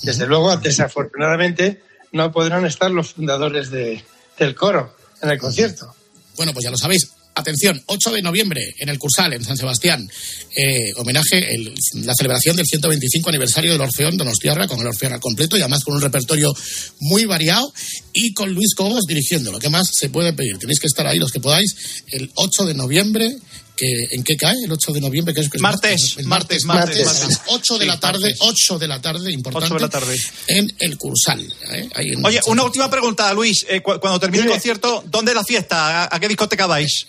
[0.01, 4.03] Desde luego, desafortunadamente, no podrán estar los fundadores de-
[4.37, 5.93] del coro en el concierto.
[6.35, 7.09] Bueno, pues ya lo sabéis.
[7.35, 10.07] Atención, 8 de noviembre en el Cursal, en San Sebastián.
[10.55, 11.73] Eh, homenaje, el-
[12.05, 15.83] la celebración del 125 aniversario del Orfeón Donostiarra, con el Orfeón al completo y además
[15.83, 16.53] con un repertorio
[16.99, 17.73] muy variado
[18.13, 19.57] y con Luis Cobos dirigiéndolo.
[19.57, 20.59] ¿Qué más se puede pedir?
[20.59, 23.35] Tenéis que estar ahí los que podáis el 8 de noviembre.
[23.75, 25.33] Que, ¿En qué cae el 8 de noviembre?
[25.33, 27.41] Que es, que es Martes, el martes, a las martes.
[27.47, 28.37] 8 de Sí, la tarde, martes.
[28.39, 29.65] 8 de la tarde, importante.
[29.65, 30.19] 8 de la tarde.
[30.47, 31.41] En el Cursal.
[31.71, 31.89] ¿eh?
[31.95, 33.65] Ahí en- Oye, una última pregunta, Luis.
[33.67, 36.03] Eh, cu- cuando termine el concierto, ¿dónde es la fiesta?
[36.03, 37.07] ¿A, a qué discoteca vais?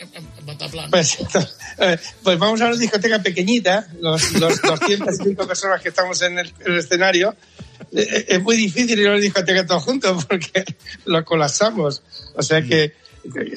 [0.90, 1.18] Pues,
[1.78, 6.20] eh, pues vamos a una discoteca pequeñita, los, los 200 y pico personas que estamos
[6.22, 7.34] en el, el escenario.
[7.92, 10.64] Eh, eh, Es muy difícil ir a una discoteca todos juntos porque
[11.04, 12.02] lo colapsamos.
[12.36, 12.94] O sea que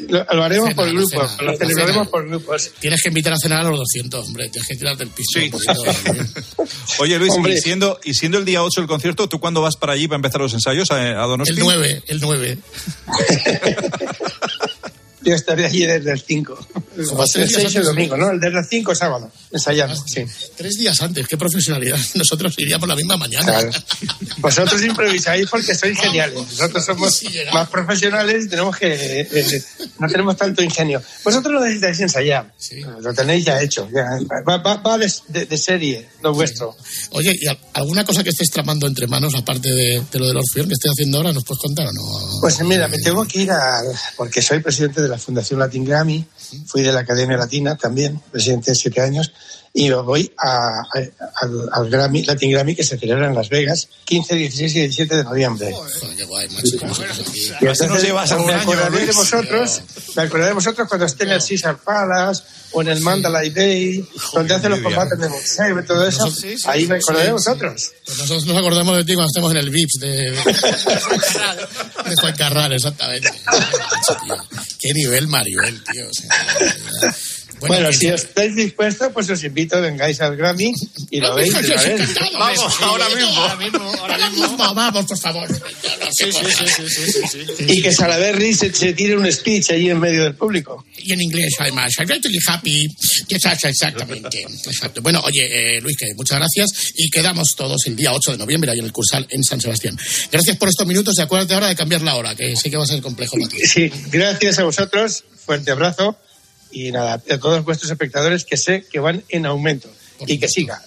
[0.10, 2.12] lo, haremos Cena, por grupos, cena, lo celebraremos cena.
[2.12, 2.72] por grupos.
[2.80, 4.50] Tienes que invitar a cenar a los 200, hombre.
[4.50, 5.40] Tienes que tirarte el piso.
[5.40, 5.74] un poquito.
[7.00, 7.54] Oye, Luis, Hombre.
[7.56, 10.16] y siendo, y siendo el día 8 el concierto, ¿tú cuándo vas para allí para
[10.18, 11.54] empezar los ensayos a, a Donosti?
[11.54, 12.58] El 9, el 9.
[15.28, 16.68] Yo estaré allí desde el 5.
[17.10, 18.32] Como El tres días 6 y el antes, domingo, ¿no?
[18.32, 20.26] El desde el 5 sábado, ensayando, sí.
[20.56, 21.98] Tres días antes, qué profesionalidad.
[22.16, 23.46] Nosotros iríamos la misma mañana.
[23.46, 23.72] Claro.
[24.38, 26.36] Vosotros improvisáis porque sois geniales.
[26.38, 28.94] Nosotros somos Sí, más profesionales y tenemos que.
[29.22, 29.64] eh, eh,
[30.00, 31.02] no tenemos tanto ingenio.
[31.24, 32.54] Vosotros lo necesitáis ensayar.
[33.02, 33.90] Lo tenéis ya hecho.
[33.94, 34.06] ya.
[34.48, 36.76] Va, va- va de, de- de serie lo vuestro.
[37.12, 40.38] Oye, ¿y al- alguna cosa que estés tramando entre manos, aparte de, de lo del
[40.38, 42.02] Orfeón que estés haciendo ahora, nos puedes contar o no?
[42.42, 43.82] Pues mira, me tengo que ir a.
[44.16, 46.26] Porque soy presidente de la Fundación Latin Grammy,
[46.66, 49.32] fui de la Academia Latina también, presidente de siete años,
[49.80, 50.84] y me voy a- a-
[51.42, 55.18] al, al Grammy, Latin Grammy que se celebra en Las Vegas, 15, 16 y 17
[55.18, 55.72] de noviembre.
[55.72, 56.68] Joder, qué guay, macho.
[57.62, 59.82] Y entonces, llevas me año, acordaré de vosotros,
[60.16, 64.04] me acordaré de vosotros cuando esté en el Caesar Palace o en el Mandalay Bay,
[64.34, 66.26] donde hacen los combates de boxeo y todo eso.
[66.26, 67.32] Nosotros- sí, sí, ahí me sí, acordaré de sí.
[67.34, 67.92] vosotros.
[68.06, 70.08] Pues nosotros nos acordamos de ti cuando estemos en el VIPS de,
[72.10, 73.30] de, Juan Carral, exactamente.
[74.80, 76.06] Qué nivel Maribel, tío.
[77.60, 80.72] Bueno, si estáis dispuestos, pues os invito, vengáis al Grammy
[81.10, 81.54] y lo veis.
[82.34, 83.42] Vamos, ahora mismo.
[84.00, 84.74] Ahora mismo.
[84.74, 85.48] Vamos, por favor.
[86.12, 86.46] Sí, sí,
[86.88, 87.66] sí.
[87.68, 90.86] Y que Salaberry se, se tire un speech allí en medio del público.
[90.98, 91.94] Y en inglés, además.
[91.98, 92.88] I'm really happy.
[93.30, 94.46] Exactamente.
[94.66, 95.02] Exacto.
[95.02, 96.92] Bueno, oye, eh, Luis, que muchas gracias.
[96.96, 99.98] Y quedamos todos el día 8 de noviembre ahí en el Cursal en San Sebastián.
[100.32, 102.84] Gracias por estos minutos y acuérdate ahora de cambiar la hora, que sí que va
[102.84, 103.58] a ser complejo para ti.
[103.66, 106.18] Sí, gracias a vosotros, fuerte abrazo
[106.72, 109.90] y nada, a todos vuestros espectadores que sé que van en aumento
[110.26, 110.82] y que siga.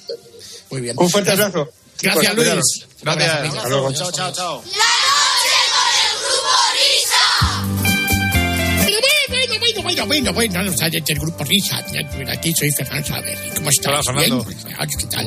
[0.70, 0.96] Muy bien.
[0.98, 1.70] Un fuerte abrazo.
[2.02, 2.46] Gracias, Luis.
[2.46, 2.86] cuidaros.
[3.02, 3.54] Gracias.
[3.56, 3.92] Hasta luego.
[3.92, 4.62] Chao, chao, chao.
[9.82, 11.84] Bueno, bueno, bueno, bueno, los del grupo Risa.
[12.28, 13.38] Aquí soy Fernando Saber.
[13.56, 13.86] ¿Cómo estás?
[13.86, 14.44] Hola, Fernando.
[14.44, 14.76] Bien?
[14.78, 15.26] Ay, ¿Qué tal?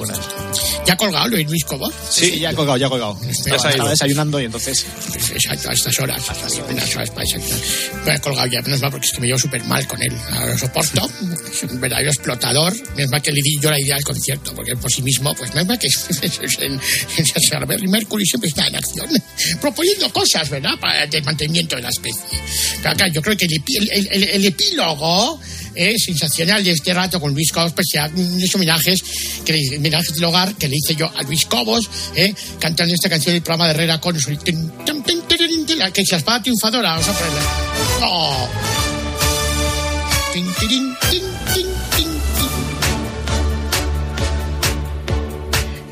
[0.86, 1.94] ¿Ya ha colgado Luis, Luis Cobos?
[2.10, 3.18] Sí, sí, ya ha colgado, ya ha colgado.
[3.24, 4.86] Ha Estaba desayunando y entonces.
[5.34, 6.22] Exacto, a estas horas.
[6.70, 7.60] Unas horas para desayunar.
[8.06, 10.12] Me ha colgado ya, menos mal, porque es que me llevo súper mal con él.
[10.32, 11.10] Ahora lo soporto.
[11.52, 12.74] Es un verdadero explotador.
[12.96, 15.54] Menos mal que le di yo la idea del concierto, porque por sí mismo, pues
[15.54, 15.88] menos mal que
[16.66, 16.80] en,
[17.84, 19.08] en Mercury siempre está en acción,
[19.62, 22.22] proponiendo cosas, ¿verdad?, para el mantenimiento de la especie.
[22.78, 23.54] Pero acá yo creo que el,
[23.92, 25.40] el- el- el epílogo
[25.76, 29.02] es sensacional de este rato con Luis Cobos, pues unos homenajes,
[29.46, 32.34] que, homenajes del hogar que le hice yo a Luis Cobos, ¿eh?
[32.60, 34.38] cantando esta canción del programa de Herrera con su-
[35.92, 36.92] que es la espada triunfadora.
[36.92, 37.42] Vamos a ponerla.
[38.04, 38.48] ¡Oh!
[40.34, 41.24] Tin, tin, tin.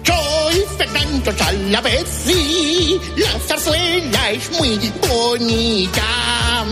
[0.05, 6.65] Soy Fernando Salaverri, la zarzuela es muy bonita.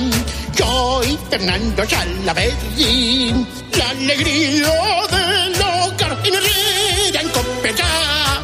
[0.59, 3.33] Soy Fernando Salaverri,
[3.77, 4.67] la alegría
[5.09, 8.41] del hogar en Herrera, en Copeta,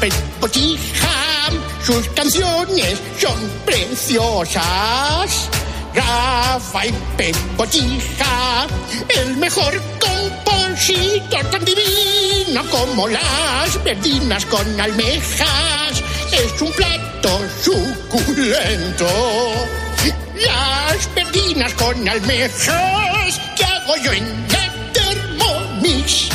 [0.00, 1.50] Pepe Botija.
[1.80, 5.48] Sus canciones son preciosas.
[5.94, 6.92] Rafael
[7.56, 8.66] Botija,
[9.10, 16.02] el mejor compositor tan divino como las verdinas con almejas.
[16.32, 19.06] Es un plato suculento.
[20.46, 26.28] Las verdinas con almejas que hago yo en la Thermomix.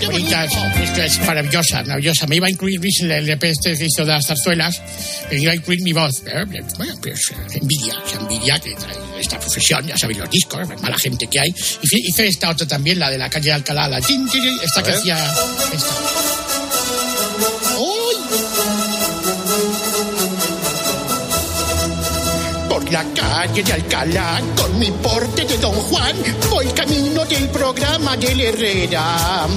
[0.00, 0.52] Qué bonita, es,
[0.82, 2.26] es que es maravillosa, maravillosa.
[2.26, 4.82] Me iba a incluir Luis en el LP este de las zarzuelas,
[5.30, 6.22] me iba a incluir mi voz.
[6.26, 6.44] ¿eh?
[6.76, 10.98] Bueno, pues eh, envidia, envidia que trae esta profesión, ya sabéis los discos, la mala
[10.98, 11.54] gente que hay.
[11.82, 15.34] Y hice esta otra también, la de la calle de Alcalá, la esta que hacía.
[15.72, 16.43] Esta.
[22.94, 26.14] La calle de Alcalá, con mi porte de Don Juan,
[26.48, 29.48] voy camino del programa del Herrera.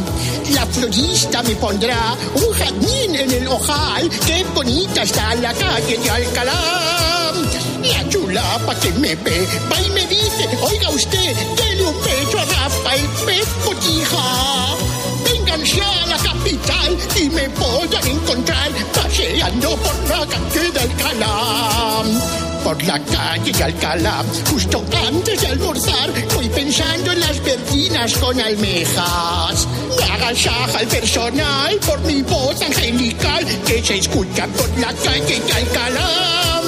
[0.56, 6.10] La florista me pondrá un jazmín en el ojal, qué bonita está la calle de
[6.10, 7.34] Alcalá.
[7.84, 12.46] La chulapa que me ve, va y me dice, oiga usted, dele un beso a
[12.46, 13.48] Rafael Pez.
[15.26, 22.47] Vénganse a la capital y me podrán encontrar paseando por la calle de Alcalá.
[22.68, 28.38] Por la calle de Alcalá, justo antes de almorzar, voy pensando en las verdinas con
[28.38, 29.66] almejas.
[29.98, 35.54] Me agasaja el personal por mi voz angelical que se escucha por la calle de
[35.54, 36.62] Alcalá.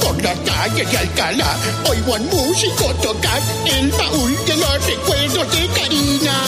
[0.00, 1.56] Por la calle de Alcalá,
[1.90, 3.42] oigo al músico tocar
[3.76, 6.38] el baúl de los recuerdos de Karina.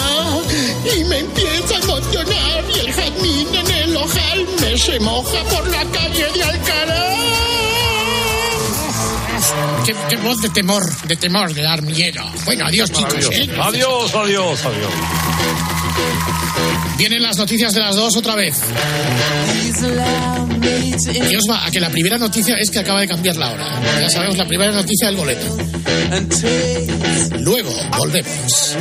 [0.96, 5.66] Y me empieza a emocionar y el jazmín en el ojal me se moja por
[5.70, 7.16] la calle de Alcalá.
[9.84, 12.22] Qué, qué voz de temor, de temor, de dar miedo.
[12.44, 13.28] Bueno, adiós chicos.
[13.32, 13.48] ¿eh?
[13.60, 14.92] Adiós, adiós, adiós.
[16.98, 18.56] Vienen las noticias de las dos otra vez.
[21.30, 23.80] Y os va a que la primera noticia es que acaba de cambiar la hora.
[24.00, 25.56] Ya sabemos la primera noticia del boleto.
[27.40, 28.76] Luego volvemos.